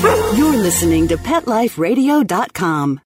You're 0.00 0.54
listening 0.56 1.08
to 1.08 1.16
PetLifeRadio.com. 1.16 3.00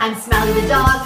I'm 0.00 0.14
Smiley 0.16 0.52
the 0.54 0.66
dog. 0.66 0.96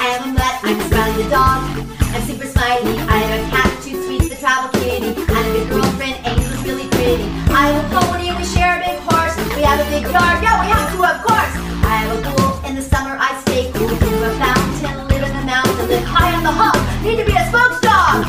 I 0.00 0.18
am 0.18 0.30
a 0.30 0.32
mutt. 0.34 0.54
I'm 0.64 0.80
Smiley 0.90 1.22
the 1.22 1.30
dog. 1.30 1.62
I'm 2.10 2.22
super 2.26 2.46
smiley. 2.46 2.98
I 3.06 3.18
have 3.22 3.38
a 3.38 3.50
cat, 3.54 3.70
two 3.84 3.94
sweets, 4.02 4.28
the 4.30 4.34
travel 4.34 4.68
kitty. 4.80 5.14
And 5.14 5.30
a 5.30 5.52
good 5.54 5.68
girlfriend, 5.70 6.26
Angel's 6.26 6.64
really 6.64 6.88
pretty. 6.88 7.22
I 7.54 7.70
have 7.70 7.86
a 7.86 8.02
pony 8.02 8.28
and 8.30 8.38
we 8.38 8.44
share 8.44 8.74
a 8.74 8.82
big 8.82 8.98
horse. 9.06 9.36
We 9.54 9.62
have 9.62 9.78
a 9.78 9.88
big 9.94 10.10
yard. 10.10 10.42
Yeah, 10.42 10.58
we 10.58 10.66
have 10.74 10.90
to, 10.90 10.98
of 11.06 11.22
course. 11.22 11.54
I 11.86 12.02
have 12.02 12.18
a 12.18 12.20
pool. 12.34 12.66
In 12.66 12.74
the 12.74 12.82
summer, 12.82 13.14
I 13.14 13.30
stay 13.46 13.70
cool. 13.78 13.94
To 13.94 13.94
a 13.94 14.34
fountain, 14.42 15.06
live 15.06 15.22
in 15.22 15.30
the 15.38 15.46
mountain, 15.46 15.86
live 15.86 16.02
high 16.02 16.34
on 16.34 16.42
the 16.42 16.50
hog. 16.50 16.82
Need 17.06 17.22
to 17.22 17.24
be 17.24 17.36
a 17.38 17.46
spokes 17.46 17.78
dog. 17.78 18.26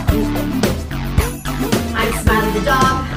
I'm 1.97 2.13
Smiley 2.21 2.59
the 2.59 2.65
dog. 2.65 3.14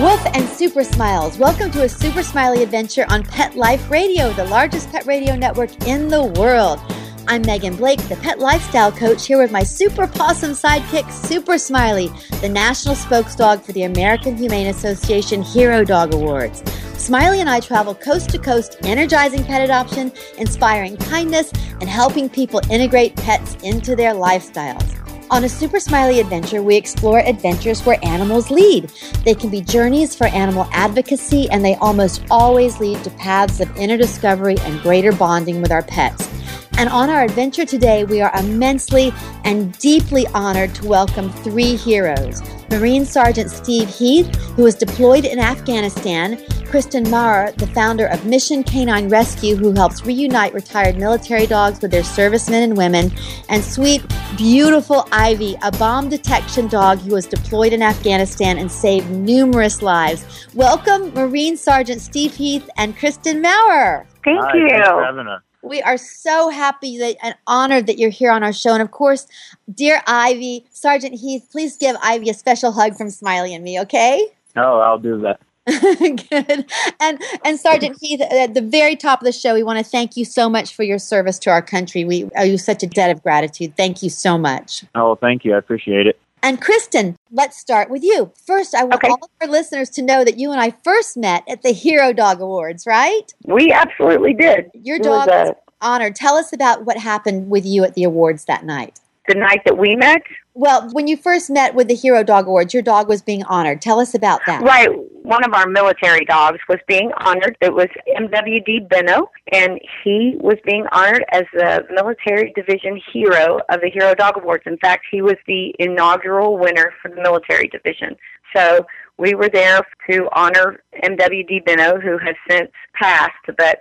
Woof 0.00 0.24
and 0.32 0.48
Super 0.48 0.84
Smiles. 0.84 1.38
Welcome 1.38 1.72
to 1.72 1.82
a 1.82 1.88
Super 1.88 2.22
Smiley 2.22 2.62
adventure 2.62 3.04
on 3.08 3.24
Pet 3.24 3.56
Life 3.56 3.90
Radio, 3.90 4.32
the 4.34 4.44
largest 4.44 4.92
pet 4.92 5.04
radio 5.06 5.34
network 5.34 5.84
in 5.84 6.06
the 6.06 6.22
world. 6.22 6.78
I'm 7.26 7.42
Megan 7.42 7.74
Blake, 7.74 8.00
the 8.08 8.14
pet 8.14 8.38
lifestyle 8.38 8.92
coach, 8.92 9.26
here 9.26 9.38
with 9.38 9.50
my 9.50 9.64
super 9.64 10.06
possum 10.06 10.52
sidekick, 10.52 11.10
Super 11.10 11.58
Smiley, 11.58 12.12
the 12.40 12.48
national 12.48 12.94
spokesdog 12.94 13.64
for 13.64 13.72
the 13.72 13.82
American 13.82 14.36
Humane 14.36 14.68
Association 14.68 15.42
Hero 15.42 15.82
Dog 15.82 16.14
Awards. 16.14 16.62
Smiley 16.96 17.40
and 17.40 17.50
I 17.50 17.58
travel 17.58 17.96
coast 17.96 18.30
to 18.30 18.38
coast, 18.38 18.76
energizing 18.84 19.42
pet 19.42 19.62
adoption, 19.62 20.12
inspiring 20.38 20.96
kindness, 20.96 21.50
and 21.80 21.88
helping 21.88 22.28
people 22.28 22.60
integrate 22.70 23.16
pets 23.16 23.56
into 23.64 23.96
their 23.96 24.14
lifestyles. 24.14 24.93
On 25.30 25.42
a 25.42 25.48
Super 25.48 25.80
Smiley 25.80 26.20
adventure, 26.20 26.62
we 26.62 26.76
explore 26.76 27.20
adventures 27.20 27.84
where 27.86 27.98
animals 28.04 28.50
lead. 28.50 28.92
They 29.24 29.34
can 29.34 29.48
be 29.48 29.62
journeys 29.62 30.14
for 30.14 30.26
animal 30.26 30.68
advocacy, 30.70 31.48
and 31.50 31.64
they 31.64 31.76
almost 31.76 32.22
always 32.30 32.78
lead 32.78 33.02
to 33.04 33.10
paths 33.10 33.58
of 33.60 33.74
inner 33.76 33.96
discovery 33.96 34.56
and 34.60 34.82
greater 34.82 35.12
bonding 35.12 35.62
with 35.62 35.72
our 35.72 35.82
pets. 35.82 36.28
And 36.76 36.90
on 36.90 37.08
our 37.08 37.22
adventure 37.22 37.64
today, 37.64 38.04
we 38.04 38.20
are 38.20 38.36
immensely 38.38 39.14
and 39.44 39.76
deeply 39.78 40.26
honored 40.34 40.74
to 40.74 40.86
welcome 40.86 41.30
three 41.30 41.74
heroes 41.76 42.42
Marine 42.70 43.06
Sergeant 43.06 43.50
Steve 43.50 43.88
Heath, 43.88 44.26
who 44.56 44.64
was 44.64 44.74
deployed 44.74 45.24
in 45.24 45.38
Afghanistan, 45.38 46.44
Kristen 46.66 47.08
Maurer, 47.10 47.52
the 47.52 47.66
founder 47.68 48.06
of 48.06 48.24
Mission 48.26 48.64
K9 48.64 49.10
Rescue, 49.10 49.56
who 49.56 49.72
helps 49.72 50.04
reunite 50.04 50.52
retired 50.54 50.96
military 50.96 51.46
dogs 51.46 51.80
with 51.80 51.90
their 51.90 52.02
servicemen 52.02 52.62
and 52.62 52.76
women, 52.76 53.12
and 53.48 53.62
sweet, 53.62 54.02
beautiful 54.36 55.06
Ivy, 55.12 55.56
a 55.62 55.70
bomb 55.72 56.08
detection 56.08 56.66
dog 56.66 56.98
who 56.98 57.14
was 57.14 57.26
deployed 57.26 57.72
in 57.72 57.82
Afghanistan 57.82 58.58
and 58.58 58.70
saved 58.70 59.10
numerous 59.10 59.82
lives. 59.82 60.48
Welcome, 60.54 61.14
Marine 61.14 61.56
Sergeant 61.56 62.00
Steve 62.00 62.34
Heath 62.34 62.68
and 62.76 62.96
Kristen 62.96 63.40
Maurer. 63.40 64.06
Thank 64.24 64.40
Hi, 64.40 64.56
you. 64.56 64.68
Thanks 64.68 64.88
for 64.88 65.04
having 65.04 65.28
us. 65.28 65.42
We 65.62 65.80
are 65.82 65.96
so 65.96 66.50
happy 66.50 66.98
that, 66.98 67.16
and 67.22 67.34
honored 67.46 67.86
that 67.86 67.98
you're 67.98 68.10
here 68.10 68.30
on 68.30 68.42
our 68.42 68.52
show. 68.52 68.72
And 68.74 68.82
of 68.82 68.90
course, 68.90 69.26
dear 69.72 70.02
Ivy, 70.06 70.66
Sergeant 70.70 71.14
Heath, 71.14 71.48
please 71.50 71.76
give 71.76 71.96
Ivy 72.02 72.28
a 72.28 72.34
special 72.34 72.72
hug 72.72 72.96
from 72.96 73.10
Smiley 73.10 73.54
and 73.54 73.64
me, 73.64 73.80
okay? 73.80 74.28
Oh, 74.56 74.80
I'll 74.80 74.98
do 74.98 75.20
that. 75.22 75.40
Good. 75.66 76.70
And 77.00 77.22
and 77.44 77.58
Sergeant 77.58 77.96
Heath, 78.00 78.20
at 78.20 78.54
the 78.54 78.60
very 78.60 78.96
top 78.96 79.20
of 79.20 79.24
the 79.24 79.32
show, 79.32 79.54
we 79.54 79.62
want 79.62 79.78
to 79.78 79.84
thank 79.84 80.16
you 80.16 80.24
so 80.24 80.48
much 80.48 80.74
for 80.74 80.82
your 80.82 80.98
service 80.98 81.38
to 81.40 81.50
our 81.50 81.62
country. 81.62 82.04
We 82.04 82.28
owe 82.36 82.42
you 82.44 82.58
such 82.58 82.82
a 82.82 82.86
debt 82.86 83.10
of 83.10 83.22
gratitude. 83.22 83.76
Thank 83.76 84.02
you 84.02 84.10
so 84.10 84.36
much. 84.36 84.84
Oh, 84.94 85.14
thank 85.14 85.44
you. 85.44 85.54
I 85.54 85.58
appreciate 85.58 86.06
it. 86.06 86.18
And 86.42 86.60
Kristen, 86.60 87.16
let's 87.32 87.56
start 87.56 87.88
with 87.88 88.02
you. 88.04 88.30
First, 88.46 88.74
I 88.74 88.82
want 88.84 88.96
Okay. 88.96 89.08
all 89.08 89.18
of 89.22 89.30
our 89.40 89.48
listeners 89.48 89.88
to 89.90 90.02
know 90.02 90.24
that 90.24 90.36
you 90.38 90.52
and 90.52 90.60
I 90.60 90.72
first 90.84 91.16
met 91.16 91.42
at 91.48 91.62
the 91.62 91.70
Hero 91.72 92.12
Dog 92.12 92.42
Awards, 92.42 92.86
right? 92.86 93.32
We 93.46 93.72
absolutely 93.72 94.34
did. 94.34 94.70
Your 94.74 94.96
It 94.96 95.04
dog 95.04 95.26
was, 95.28 95.48
was 95.48 95.48
uh, 95.50 95.54
honored. 95.80 96.14
Tell 96.14 96.34
us 96.34 96.52
about 96.52 96.84
what 96.84 96.98
happened 96.98 97.48
with 97.48 97.64
you 97.64 97.82
at 97.84 97.94
the 97.94 98.04
awards 98.04 98.44
that 98.44 98.62
night. 98.66 99.00
the 99.26 99.34
night 99.34 99.62
that 99.64 99.78
we 99.78 99.96
met. 99.96 100.20
Well, 100.56 100.88
when 100.92 101.08
you 101.08 101.16
first 101.16 101.50
met 101.50 101.74
with 101.74 101.88
the 101.88 101.96
Hero 101.96 102.22
Dog 102.22 102.46
Awards, 102.46 102.72
your 102.72 102.82
dog 102.82 103.08
was 103.08 103.22
being 103.22 103.42
honored. 103.44 103.82
Tell 103.82 103.98
us 103.98 104.14
about 104.14 104.40
that. 104.46 104.62
Right. 104.62 104.88
One 105.24 105.42
of 105.42 105.52
our 105.52 105.66
military 105.66 106.24
dogs 106.24 106.60
was 106.68 106.78
being 106.86 107.10
honored. 107.18 107.56
It 107.60 107.74
was 107.74 107.88
MWD 108.16 108.88
Benno, 108.88 109.30
and 109.52 109.80
he 110.04 110.36
was 110.38 110.56
being 110.64 110.86
honored 110.92 111.24
as 111.32 111.42
the 111.52 111.84
military 111.90 112.52
division 112.54 113.00
hero 113.12 113.58
of 113.68 113.80
the 113.80 113.90
Hero 113.92 114.14
Dog 114.14 114.36
Awards. 114.36 114.62
In 114.66 114.78
fact, 114.78 115.06
he 115.10 115.22
was 115.22 115.34
the 115.48 115.74
inaugural 115.80 116.56
winner 116.56 116.92
for 117.02 117.10
the 117.10 117.20
military 117.20 117.66
division. 117.66 118.14
So 118.54 118.86
we 119.18 119.34
were 119.34 119.48
there 119.48 119.80
to 120.08 120.28
honor 120.36 120.80
MWD 121.02 121.64
Benno, 121.64 121.98
who 121.98 122.16
has 122.18 122.36
since 122.48 122.70
passed, 122.94 123.32
but 123.58 123.78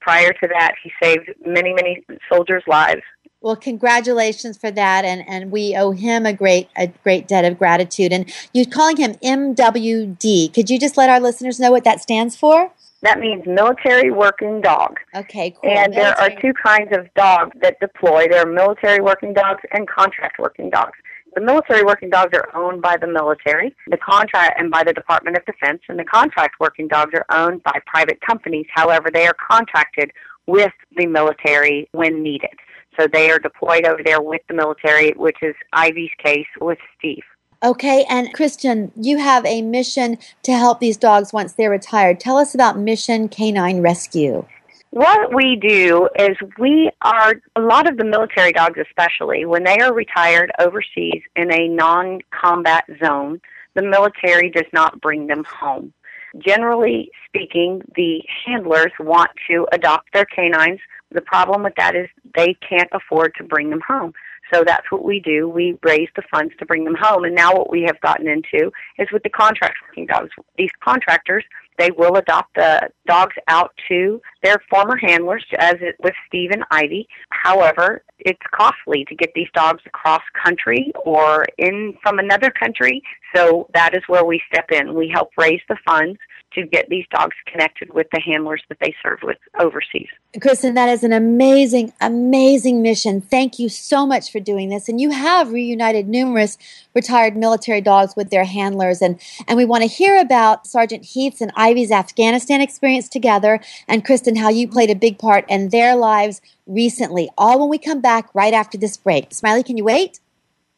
prior 0.00 0.32
to 0.32 0.48
that, 0.48 0.72
he 0.82 0.90
saved 1.00 1.30
many, 1.44 1.72
many 1.72 2.04
soldiers' 2.32 2.64
lives. 2.66 3.02
Well, 3.40 3.56
congratulations 3.56 4.56
for 4.56 4.70
that, 4.70 5.04
and, 5.04 5.22
and 5.28 5.52
we 5.52 5.76
owe 5.76 5.92
him 5.92 6.26
a 6.26 6.32
great 6.32 6.68
a 6.76 6.88
great 6.88 7.28
debt 7.28 7.44
of 7.44 7.58
gratitude. 7.58 8.12
And 8.12 8.32
you're 8.52 8.66
calling 8.66 8.96
him 8.96 9.14
MWD. 9.16 10.52
Could 10.54 10.70
you 10.70 10.78
just 10.78 10.96
let 10.96 11.10
our 11.10 11.20
listeners 11.20 11.60
know 11.60 11.70
what 11.70 11.84
that 11.84 12.00
stands 12.00 12.34
for? 12.34 12.72
That 13.02 13.20
means 13.20 13.46
military 13.46 14.10
working 14.10 14.60
dog. 14.62 14.96
Okay, 15.14 15.50
cool. 15.50 15.70
And 15.70 15.92
there 15.92 16.18
are 16.18 16.30
two 16.40 16.52
kinds 16.54 16.96
of 16.96 17.12
dogs 17.14 17.56
that 17.60 17.78
deploy. 17.78 18.26
There 18.28 18.42
are 18.42 18.50
military 18.50 19.00
working 19.00 19.34
dogs 19.34 19.62
and 19.72 19.86
contract 19.86 20.38
working 20.38 20.70
dogs. 20.70 20.98
The 21.34 21.42
military 21.42 21.84
working 21.84 22.08
dogs 22.08 22.34
are 22.34 22.48
owned 22.56 22.80
by 22.80 22.96
the 22.96 23.06
military, 23.06 23.76
the 23.88 23.98
contract 23.98 24.58
and 24.58 24.70
by 24.70 24.82
the 24.82 24.94
Department 24.94 25.36
of 25.36 25.44
Defense, 25.44 25.82
and 25.86 25.98
the 25.98 26.04
contract 26.04 26.54
working 26.58 26.88
dogs 26.88 27.12
are 27.12 27.26
owned 27.30 27.62
by 27.62 27.78
private 27.86 28.18
companies. 28.22 28.64
However, 28.74 29.10
they 29.12 29.26
are 29.26 29.36
contracted 29.50 30.12
with 30.46 30.72
the 30.96 31.06
military 31.06 31.88
when 31.92 32.22
needed. 32.22 32.54
So 32.98 33.06
they 33.06 33.30
are 33.30 33.38
deployed 33.38 33.86
over 33.86 34.02
there 34.04 34.20
with 34.20 34.42
the 34.48 34.54
military, 34.54 35.12
which 35.12 35.36
is 35.42 35.54
Ivy's 35.72 36.10
case 36.22 36.46
with 36.60 36.78
Steve. 36.98 37.24
Okay, 37.62 38.04
and 38.08 38.32
Kristen, 38.34 38.92
you 38.96 39.18
have 39.18 39.44
a 39.46 39.62
mission 39.62 40.18
to 40.42 40.52
help 40.52 40.78
these 40.78 40.96
dogs 40.96 41.32
once 41.32 41.54
they're 41.54 41.70
retired. 41.70 42.20
Tell 42.20 42.36
us 42.36 42.54
about 42.54 42.78
Mission 42.78 43.28
K9 43.28 43.82
Rescue. 43.82 44.46
What 44.90 45.34
we 45.34 45.56
do 45.56 46.08
is 46.18 46.36
we 46.58 46.90
are, 47.02 47.34
a 47.56 47.60
lot 47.60 47.88
of 47.88 47.96
the 47.96 48.04
military 48.04 48.52
dogs, 48.52 48.78
especially, 48.80 49.44
when 49.44 49.64
they 49.64 49.78
are 49.78 49.92
retired 49.92 50.50
overseas 50.58 51.22
in 51.34 51.52
a 51.52 51.68
non 51.68 52.20
combat 52.30 52.84
zone, 53.02 53.40
the 53.74 53.82
military 53.82 54.50
does 54.50 54.66
not 54.72 55.00
bring 55.00 55.26
them 55.26 55.44
home. 55.44 55.92
Generally 56.38 57.10
speaking, 57.26 57.82
the 57.94 58.22
handlers 58.44 58.92
want 59.00 59.30
to 59.48 59.66
adopt 59.72 60.12
their 60.12 60.24
canines. 60.26 60.80
The 61.12 61.20
problem 61.20 61.62
with 61.62 61.74
that 61.76 61.94
is 61.94 62.08
they 62.34 62.54
can't 62.68 62.88
afford 62.92 63.34
to 63.36 63.44
bring 63.44 63.70
them 63.70 63.80
home. 63.86 64.12
So 64.52 64.62
that's 64.64 64.90
what 64.90 65.04
we 65.04 65.20
do. 65.20 65.48
We 65.48 65.78
raise 65.82 66.08
the 66.14 66.22
funds 66.30 66.54
to 66.58 66.66
bring 66.66 66.84
them 66.84 66.96
home. 66.98 67.24
And 67.24 67.34
now 67.34 67.52
what 67.52 67.70
we 67.70 67.82
have 67.82 68.00
gotten 68.00 68.28
into 68.28 68.70
is 68.98 69.08
with 69.12 69.22
the 69.22 69.30
contract 69.30 69.76
working 69.88 70.06
dogs. 70.06 70.30
These 70.56 70.70
contractors, 70.84 71.44
they 71.78 71.90
will 71.90 72.16
adopt 72.16 72.54
the 72.54 72.88
dogs 73.06 73.34
out 73.48 73.72
to 73.88 74.20
their 74.42 74.62
former 74.70 74.96
handlers, 74.96 75.44
as 75.58 75.76
it 75.80 75.96
with 76.02 76.14
Steve 76.26 76.50
and 76.52 76.64
Ivy. 76.70 77.08
However, 77.30 78.02
it's 78.18 78.40
costly 78.54 79.04
to 79.08 79.14
get 79.14 79.30
these 79.34 79.48
dogs 79.54 79.82
across 79.86 80.22
country 80.42 80.92
or 81.04 81.44
in 81.58 81.96
from 82.02 82.18
another 82.18 82.50
country. 82.50 83.02
So 83.34 83.68
that 83.74 83.94
is 83.94 84.02
where 84.06 84.24
we 84.24 84.42
step 84.50 84.70
in. 84.70 84.94
We 84.94 85.08
help 85.08 85.30
raise 85.36 85.60
the 85.68 85.76
funds 85.86 86.18
to 86.56 86.66
get 86.66 86.88
these 86.88 87.04
dogs 87.10 87.36
connected 87.46 87.92
with 87.92 88.06
the 88.12 88.20
handlers 88.20 88.62
that 88.68 88.78
they 88.80 88.94
serve 89.02 89.18
with 89.22 89.36
overseas. 89.60 90.08
Kristen, 90.40 90.74
that 90.74 90.88
is 90.88 91.04
an 91.04 91.12
amazing, 91.12 91.92
amazing 92.00 92.82
mission. 92.82 93.20
Thank 93.20 93.58
you 93.58 93.68
so 93.68 94.06
much 94.06 94.32
for 94.32 94.40
doing 94.40 94.70
this. 94.70 94.88
And 94.88 95.00
you 95.00 95.10
have 95.10 95.50
reunited 95.50 96.08
numerous 96.08 96.56
retired 96.94 97.36
military 97.36 97.80
dogs 97.80 98.14
with 98.16 98.30
their 98.30 98.44
handlers. 98.44 99.02
And, 99.02 99.20
and 99.46 99.56
we 99.56 99.64
want 99.64 99.82
to 99.82 99.88
hear 99.88 100.18
about 100.18 100.66
Sergeant 100.66 101.04
Heath's 101.04 101.40
and 101.40 101.52
Ivy's 101.56 101.90
Afghanistan 101.90 102.60
experience 102.60 103.08
together. 103.08 103.60
And 103.86 104.04
Kristen, 104.04 104.25
how 104.34 104.48
you 104.48 104.66
played 104.66 104.90
a 104.90 104.96
big 104.96 105.18
part 105.18 105.44
in 105.48 105.68
their 105.68 105.94
lives 105.94 106.40
recently. 106.66 107.28
All 107.38 107.60
when 107.60 107.68
we 107.68 107.78
come 107.78 108.00
back 108.00 108.28
right 108.34 108.52
after 108.52 108.76
this 108.76 108.96
break. 108.96 109.32
Smiley, 109.32 109.62
can 109.62 109.76
you 109.76 109.84
wait? 109.84 110.18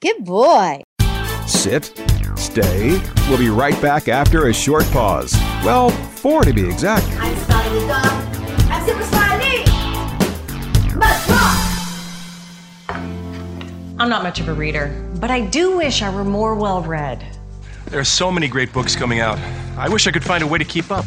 Good 0.00 0.24
boy. 0.24 0.82
Sit, 1.46 1.98
stay. 2.36 3.00
We'll 3.28 3.38
be 3.38 3.48
right 3.48 3.80
back 3.80 4.08
after 4.08 4.48
a 4.48 4.52
short 4.52 4.84
pause. 4.90 5.32
Well, 5.64 5.88
four 5.88 6.42
to 6.42 6.52
be 6.52 6.66
exact. 6.66 7.06
I'm 7.18 7.34
Smiley 7.36 7.80
the 7.80 7.86
dog. 7.86 8.06
I'm 8.70 8.86
Super 8.86 9.04
Smiley. 9.04 9.64
Must 10.94 11.28
rock. 11.30 11.64
I'm 14.00 14.08
not 14.08 14.22
much 14.22 14.40
of 14.40 14.48
a 14.48 14.52
reader, 14.52 14.94
but 15.20 15.30
I 15.30 15.40
do 15.40 15.76
wish 15.76 16.02
I 16.02 16.10
were 16.14 16.24
more 16.24 16.54
well 16.54 16.82
read. 16.82 17.24
There 17.86 17.98
are 17.98 18.04
so 18.04 18.30
many 18.30 18.46
great 18.46 18.72
books 18.72 18.94
coming 18.94 19.20
out. 19.20 19.38
I 19.78 19.88
wish 19.88 20.06
I 20.06 20.10
could 20.10 20.24
find 20.24 20.42
a 20.42 20.46
way 20.46 20.58
to 20.58 20.64
keep 20.64 20.90
up. 20.90 21.06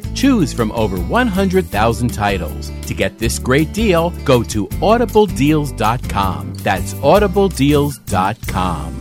Choose 0.13 0.53
from 0.53 0.71
over 0.71 0.97
100,000 0.97 2.13
titles. 2.13 2.71
To 2.87 2.93
get 2.93 3.17
this 3.17 3.39
great 3.39 3.73
deal, 3.73 4.11
go 4.25 4.43
to 4.43 4.67
audibledeals.com. 4.67 6.53
That's 6.55 6.93
audibledeals.com. 6.95 8.97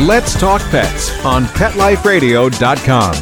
Let's 0.00 0.38
Talk 0.38 0.60
Pets 0.70 1.24
on 1.24 1.44
PetLifeRadio.com. 1.44 3.14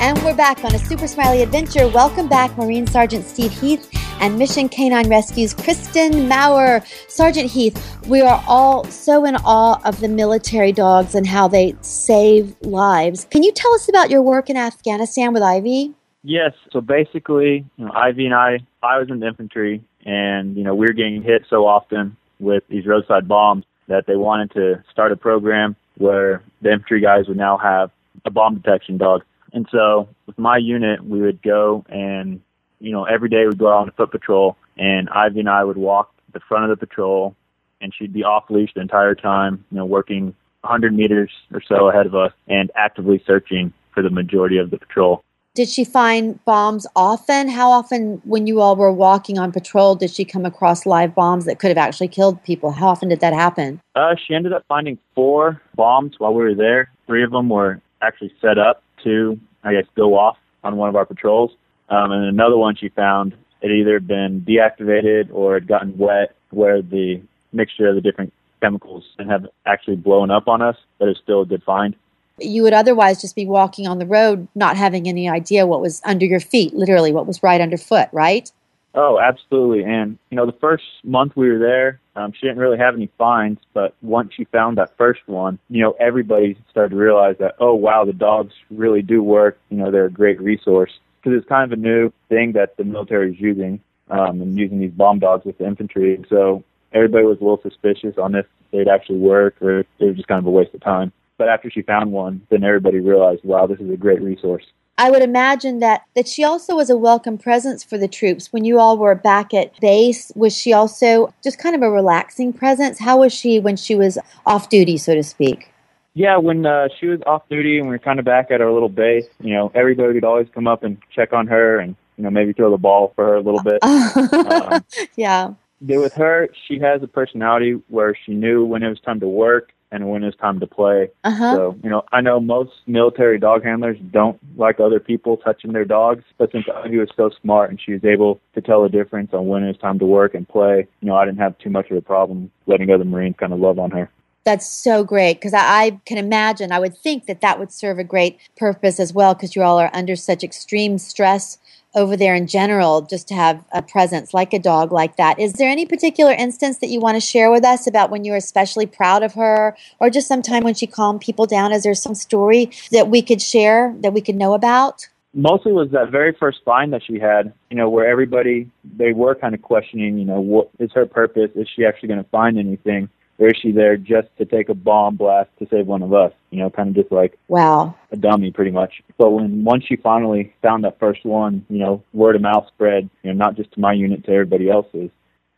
And 0.00 0.20
we're 0.22 0.34
back 0.34 0.64
on 0.64 0.74
a 0.74 0.78
super 0.78 1.06
smiley 1.06 1.42
adventure. 1.42 1.86
Welcome 1.88 2.28
back, 2.28 2.58
Marine 2.58 2.88
Sergeant 2.88 3.24
Steve 3.24 3.52
Heath 3.52 3.88
and 4.24 4.38
Mission 4.38 4.70
K9 4.70 5.10
Rescue's 5.10 5.52
Kristen 5.52 6.26
Maurer. 6.26 6.82
Sergeant 7.08 7.50
Heath, 7.50 7.76
we 8.08 8.22
are 8.22 8.42
all 8.48 8.84
so 8.84 9.26
in 9.26 9.36
awe 9.44 9.78
of 9.84 10.00
the 10.00 10.08
military 10.08 10.72
dogs 10.72 11.14
and 11.14 11.26
how 11.26 11.46
they 11.46 11.76
save 11.82 12.56
lives. 12.62 13.26
Can 13.30 13.42
you 13.42 13.52
tell 13.52 13.74
us 13.74 13.86
about 13.86 14.08
your 14.08 14.22
work 14.22 14.48
in 14.48 14.56
Afghanistan 14.56 15.34
with 15.34 15.42
Ivy? 15.42 15.92
Yes. 16.22 16.54
So 16.72 16.80
basically, 16.80 17.66
you 17.76 17.84
know, 17.84 17.92
Ivy 17.92 18.24
and 18.24 18.34
I, 18.34 18.60
I 18.82 18.98
was 18.98 19.10
in 19.10 19.20
the 19.20 19.26
infantry, 19.26 19.84
and 20.06 20.56
you 20.56 20.64
know, 20.64 20.74
we 20.74 20.86
were 20.86 20.94
getting 20.94 21.22
hit 21.22 21.44
so 21.50 21.66
often 21.66 22.16
with 22.40 22.62
these 22.70 22.86
roadside 22.86 23.28
bombs 23.28 23.66
that 23.88 24.06
they 24.06 24.16
wanted 24.16 24.52
to 24.52 24.82
start 24.90 25.12
a 25.12 25.16
program 25.16 25.76
where 25.98 26.42
the 26.62 26.72
infantry 26.72 27.02
guys 27.02 27.28
would 27.28 27.36
now 27.36 27.58
have 27.58 27.90
a 28.24 28.30
bomb 28.30 28.54
detection 28.54 28.96
dog. 28.96 29.22
And 29.52 29.68
so 29.70 30.08
with 30.26 30.38
my 30.38 30.56
unit, 30.56 31.04
we 31.04 31.20
would 31.20 31.42
go 31.42 31.84
and, 31.90 32.40
you 32.80 32.92
know, 32.92 33.04
every 33.04 33.28
day 33.28 33.46
we'd 33.46 33.58
go 33.58 33.68
out 33.68 33.82
on 33.82 33.88
a 33.88 33.92
foot 33.92 34.10
patrol 34.10 34.56
and 34.76 35.08
Ivy 35.08 35.40
and 35.40 35.48
I 35.48 35.64
would 35.64 35.76
walk 35.76 36.12
the 36.32 36.40
front 36.40 36.64
of 36.64 36.78
the 36.78 36.86
patrol 36.86 37.34
and 37.80 37.92
she'd 37.96 38.12
be 38.12 38.24
off 38.24 38.44
leash 38.50 38.72
the 38.74 38.80
entire 38.80 39.14
time, 39.14 39.64
you 39.70 39.78
know, 39.78 39.84
working 39.84 40.34
100 40.62 40.94
meters 40.94 41.30
or 41.52 41.62
so 41.66 41.88
ahead 41.88 42.06
of 42.06 42.14
us 42.14 42.32
and 42.48 42.70
actively 42.74 43.22
searching 43.26 43.72
for 43.92 44.02
the 44.02 44.10
majority 44.10 44.58
of 44.58 44.70
the 44.70 44.78
patrol. 44.78 45.22
Did 45.54 45.68
she 45.68 45.84
find 45.84 46.44
bombs 46.44 46.84
often? 46.96 47.48
How 47.48 47.70
often, 47.70 48.20
when 48.24 48.48
you 48.48 48.60
all 48.60 48.74
were 48.74 48.90
walking 48.90 49.38
on 49.38 49.52
patrol, 49.52 49.94
did 49.94 50.10
she 50.10 50.24
come 50.24 50.44
across 50.44 50.84
live 50.84 51.14
bombs 51.14 51.44
that 51.44 51.60
could 51.60 51.68
have 51.68 51.78
actually 51.78 52.08
killed 52.08 52.42
people? 52.42 52.72
How 52.72 52.88
often 52.88 53.08
did 53.08 53.20
that 53.20 53.32
happen? 53.32 53.80
Uh, 53.94 54.16
she 54.16 54.34
ended 54.34 54.52
up 54.52 54.64
finding 54.66 54.98
four 55.14 55.62
bombs 55.76 56.16
while 56.18 56.34
we 56.34 56.42
were 56.42 56.56
there. 56.56 56.90
Three 57.06 57.22
of 57.22 57.30
them 57.30 57.48
were 57.50 57.80
actually 58.02 58.32
set 58.40 58.58
up 58.58 58.82
to, 59.04 59.38
I 59.62 59.74
guess, 59.74 59.84
go 59.94 60.18
off 60.18 60.36
on 60.64 60.76
one 60.76 60.88
of 60.88 60.96
our 60.96 61.06
patrols. 61.06 61.52
Um, 61.88 62.12
and 62.12 62.24
another 62.24 62.56
one 62.56 62.76
she 62.76 62.88
found 62.88 63.34
had 63.62 63.70
either 63.70 64.00
been 64.00 64.42
deactivated 64.42 65.28
or 65.32 65.54
had 65.54 65.66
gotten 65.66 65.96
wet, 65.96 66.34
where 66.50 66.82
the 66.82 67.20
mixture 67.52 67.88
of 67.88 67.94
the 67.94 68.00
different 68.00 68.32
chemicals 68.60 69.04
have 69.28 69.46
actually 69.66 69.96
blown 69.96 70.30
up 70.30 70.48
on 70.48 70.62
us, 70.62 70.76
but 70.98 71.08
it's 71.08 71.20
still 71.20 71.42
a 71.42 71.46
good 71.46 71.62
find. 71.62 71.94
You 72.38 72.62
would 72.62 72.72
otherwise 72.72 73.20
just 73.20 73.36
be 73.36 73.46
walking 73.46 73.86
on 73.86 73.98
the 73.98 74.06
road, 74.06 74.48
not 74.54 74.76
having 74.76 75.08
any 75.08 75.28
idea 75.28 75.66
what 75.66 75.80
was 75.80 76.02
under 76.04 76.26
your 76.26 76.40
feet, 76.40 76.74
literally 76.74 77.12
what 77.12 77.26
was 77.26 77.42
right 77.42 77.60
underfoot, 77.60 78.08
right? 78.12 78.50
Oh, 78.94 79.18
absolutely. 79.18 79.84
And, 79.84 80.18
you 80.30 80.36
know, 80.36 80.46
the 80.46 80.52
first 80.52 80.84
month 81.02 81.36
we 81.36 81.50
were 81.50 81.58
there, 81.58 82.00
um, 82.16 82.32
she 82.32 82.46
didn't 82.46 82.58
really 82.58 82.78
have 82.78 82.94
any 82.94 83.10
finds, 83.18 83.60
but 83.72 83.94
once 84.02 84.32
she 84.34 84.44
found 84.44 84.78
that 84.78 84.96
first 84.96 85.20
one, 85.26 85.58
you 85.68 85.82
know, 85.82 85.96
everybody 85.98 86.56
started 86.70 86.90
to 86.90 86.96
realize 86.96 87.36
that, 87.38 87.56
oh, 87.58 87.74
wow, 87.74 88.04
the 88.04 88.12
dogs 88.12 88.54
really 88.70 89.02
do 89.02 89.22
work. 89.22 89.58
You 89.70 89.78
know, 89.78 89.90
they're 89.90 90.04
a 90.06 90.10
great 90.10 90.40
resource. 90.40 90.92
Because 91.24 91.38
it's 91.38 91.48
kind 91.48 91.72
of 91.72 91.78
a 91.78 91.80
new 91.80 92.12
thing 92.28 92.52
that 92.52 92.76
the 92.76 92.84
military 92.84 93.32
is 93.32 93.40
using, 93.40 93.80
um, 94.10 94.42
and 94.42 94.58
using 94.58 94.78
these 94.78 94.92
bomb 94.92 95.18
dogs 95.18 95.46
with 95.46 95.56
the 95.56 95.66
infantry. 95.66 96.22
So 96.28 96.62
everybody 96.92 97.24
was 97.24 97.38
a 97.40 97.44
little 97.44 97.62
suspicious 97.62 98.18
on 98.18 98.34
if 98.34 98.44
they'd 98.72 98.88
actually 98.88 99.20
work 99.20 99.56
or 99.62 99.80
if 99.80 99.86
they 99.98 100.06
were 100.06 100.12
just 100.12 100.28
kind 100.28 100.38
of 100.38 100.46
a 100.46 100.50
waste 100.50 100.74
of 100.74 100.82
time. 100.82 101.12
But 101.38 101.48
after 101.48 101.70
she 101.70 101.80
found 101.80 102.12
one, 102.12 102.46
then 102.50 102.62
everybody 102.62 103.00
realized, 103.00 103.42
wow, 103.42 103.66
this 103.66 103.80
is 103.80 103.90
a 103.90 103.96
great 103.96 104.20
resource. 104.20 104.66
I 104.96 105.10
would 105.10 105.22
imagine 105.22 105.80
that 105.80 106.02
that 106.14 106.28
she 106.28 106.44
also 106.44 106.76
was 106.76 106.88
a 106.88 106.96
welcome 106.96 107.36
presence 107.36 107.82
for 107.82 107.98
the 107.98 108.06
troops 108.06 108.52
when 108.52 108.64
you 108.64 108.78
all 108.78 108.96
were 108.96 109.16
back 109.16 109.52
at 109.52 109.80
base. 109.80 110.30
Was 110.36 110.56
she 110.56 110.72
also 110.72 111.34
just 111.42 111.58
kind 111.58 111.74
of 111.74 111.82
a 111.82 111.90
relaxing 111.90 112.52
presence? 112.52 113.00
How 113.00 113.18
was 113.18 113.32
she 113.32 113.58
when 113.58 113.76
she 113.76 113.96
was 113.96 114.18
off 114.46 114.68
duty, 114.68 114.96
so 114.96 115.14
to 115.14 115.24
speak? 115.24 115.73
Yeah, 116.14 116.36
when 116.38 116.64
uh, 116.64 116.88
she 116.98 117.06
was 117.06 117.20
off 117.26 117.48
duty 117.48 117.78
and 117.78 117.88
we 117.88 117.94
were 117.94 117.98
kind 117.98 118.18
of 118.18 118.24
back 118.24 118.50
at 118.50 118.60
our 118.60 118.72
little 118.72 118.88
base, 118.88 119.26
you 119.40 119.52
know, 119.52 119.72
everybody 119.74 120.14
would 120.14 120.24
always 120.24 120.46
come 120.54 120.68
up 120.68 120.84
and 120.84 120.96
check 121.14 121.32
on 121.32 121.48
her 121.48 121.78
and 121.78 121.96
you 122.16 122.22
know 122.22 122.30
maybe 122.30 122.52
throw 122.52 122.70
the 122.70 122.78
ball 122.78 123.12
for 123.16 123.26
her 123.26 123.34
a 123.36 123.40
little 123.40 123.62
bit. 123.62 123.82
um, 123.82 124.84
yeah. 125.16 125.54
With 125.80 126.14
her, 126.14 126.48
she 126.66 126.78
has 126.78 127.02
a 127.02 127.08
personality 127.08 127.72
where 127.88 128.16
she 128.24 128.32
knew 128.32 128.64
when 128.64 128.82
it 128.82 128.88
was 128.88 129.00
time 129.00 129.20
to 129.20 129.28
work 129.28 129.72
and 129.94 130.10
when 130.10 130.24
it's 130.24 130.36
time 130.38 130.58
to 130.60 130.66
play. 130.66 131.08
Uh-huh. 131.22 131.54
So, 131.54 131.78
you 131.82 131.90
know, 131.90 132.02
I 132.10 132.20
know 132.20 132.40
most 132.40 132.72
military 132.86 133.38
dog 133.38 133.62
handlers 133.62 133.98
don't 134.10 134.40
like 134.56 134.80
other 134.80 134.98
people 134.98 135.36
touching 135.36 135.72
their 135.72 135.84
dogs, 135.84 136.24
but 136.36 136.50
since 136.50 136.64
Ivy 136.74 136.98
was 136.98 137.10
so 137.16 137.30
smart 137.40 137.70
and 137.70 137.80
she 137.80 137.92
was 137.92 138.04
able 138.04 138.40
to 138.54 138.60
tell 138.60 138.82
the 138.82 138.88
difference 138.88 139.32
on 139.32 139.46
when 139.46 139.62
it's 139.62 139.78
time 139.78 139.98
to 140.00 140.06
work 140.06 140.34
and 140.34 140.48
play, 140.48 140.88
you 141.00 141.08
know, 141.08 141.14
I 141.14 141.24
didn't 141.24 141.38
have 141.38 141.56
too 141.58 141.70
much 141.70 141.90
of 141.90 141.96
a 141.96 142.00
problem 142.00 142.50
letting 142.66 142.90
other 142.90 143.04
Marines 143.04 143.36
kind 143.38 143.52
of 143.52 143.60
love 143.60 143.78
on 143.78 143.92
her. 143.92 144.10
That's 144.44 144.68
so 144.68 145.04
great 145.04 145.34
because 145.34 145.54
I, 145.54 145.60
I, 145.60 146.00
can 146.04 146.18
imagine, 146.18 146.70
I 146.70 146.78
would 146.78 146.96
think 146.96 147.26
that 147.26 147.40
that 147.40 147.58
would 147.58 147.72
serve 147.72 147.98
a 147.98 148.04
great 148.04 148.38
purpose 148.56 149.00
as 149.00 149.12
well 149.12 149.34
because 149.34 149.56
you 149.56 149.62
all 149.62 149.78
are 149.78 149.90
under 149.94 150.16
such 150.16 150.44
extreme 150.44 150.98
stress 150.98 151.58
over 151.94 152.16
there 152.16 152.34
in 152.34 152.46
general 152.46 153.02
just 153.02 153.28
to 153.28 153.34
have 153.34 153.64
a 153.72 153.80
presence 153.80 154.34
like 154.34 154.52
a 154.52 154.58
dog 154.58 154.92
like 154.92 155.16
that. 155.16 155.38
Is 155.38 155.54
there 155.54 155.70
any 155.70 155.86
particular 155.86 156.32
instance 156.32 156.78
that 156.78 156.88
you 156.88 157.00
want 157.00 157.16
to 157.16 157.20
share 157.20 157.50
with 157.50 157.64
us 157.64 157.86
about 157.86 158.10
when 158.10 158.24
you 158.24 158.32
were 158.32 158.36
especially 158.36 158.86
proud 158.86 159.22
of 159.22 159.34
her 159.34 159.76
or 160.00 160.10
just 160.10 160.28
sometime 160.28 160.64
when 160.64 160.74
she 160.74 160.86
calmed 160.86 161.20
people 161.20 161.46
down? 161.46 161.72
Is 161.72 161.84
there 161.84 161.94
some 161.94 162.14
story 162.14 162.70
that 162.90 163.08
we 163.08 163.22
could 163.22 163.40
share 163.40 163.94
that 164.00 164.12
we 164.12 164.20
could 164.20 164.36
know 164.36 164.54
about? 164.54 165.08
Mostly 165.32 165.72
was 165.72 165.90
that 165.90 166.10
very 166.10 166.32
first 166.38 166.58
find 166.64 166.92
that 166.92 167.02
she 167.04 167.18
had, 167.18 167.52
you 167.70 167.76
know, 167.76 167.88
where 167.88 168.06
everybody, 168.06 168.70
they 168.84 169.12
were 169.12 169.34
kind 169.34 169.54
of 169.54 169.62
questioning, 169.62 170.16
you 170.18 170.24
know, 170.24 170.40
what 170.40 170.70
is 170.78 170.92
her 170.92 171.06
purpose? 171.06 171.50
Is 171.56 171.68
she 171.74 171.84
actually 171.84 172.08
going 172.08 172.22
to 172.22 172.30
find 172.30 172.58
anything? 172.58 173.08
Or 173.38 173.48
is 173.48 173.56
she 173.60 173.72
there 173.72 173.96
just 173.96 174.28
to 174.38 174.44
take 174.44 174.68
a 174.68 174.74
bomb 174.74 175.16
blast 175.16 175.50
to 175.58 175.66
save 175.70 175.86
one 175.86 176.02
of 176.02 176.12
us? 176.12 176.32
You 176.50 176.60
know, 176.60 176.70
kind 176.70 176.88
of 176.88 176.94
just 176.94 177.12
like 177.12 177.38
wow, 177.48 177.94
a 178.12 178.16
dummy, 178.16 178.50
pretty 178.50 178.70
much. 178.70 179.02
But 179.18 179.30
when 179.30 179.64
once 179.64 179.84
she 179.84 179.96
finally 179.96 180.54
found 180.62 180.84
that 180.84 180.98
first 180.98 181.24
one, 181.24 181.64
you 181.68 181.78
know, 181.78 182.02
word 182.12 182.36
of 182.36 182.42
mouth 182.42 182.66
spread. 182.68 183.08
You 183.22 183.32
know, 183.32 183.44
not 183.44 183.56
just 183.56 183.72
to 183.72 183.80
my 183.80 183.92
unit, 183.92 184.24
to 184.24 184.32
everybody 184.32 184.70
else's. 184.70 185.10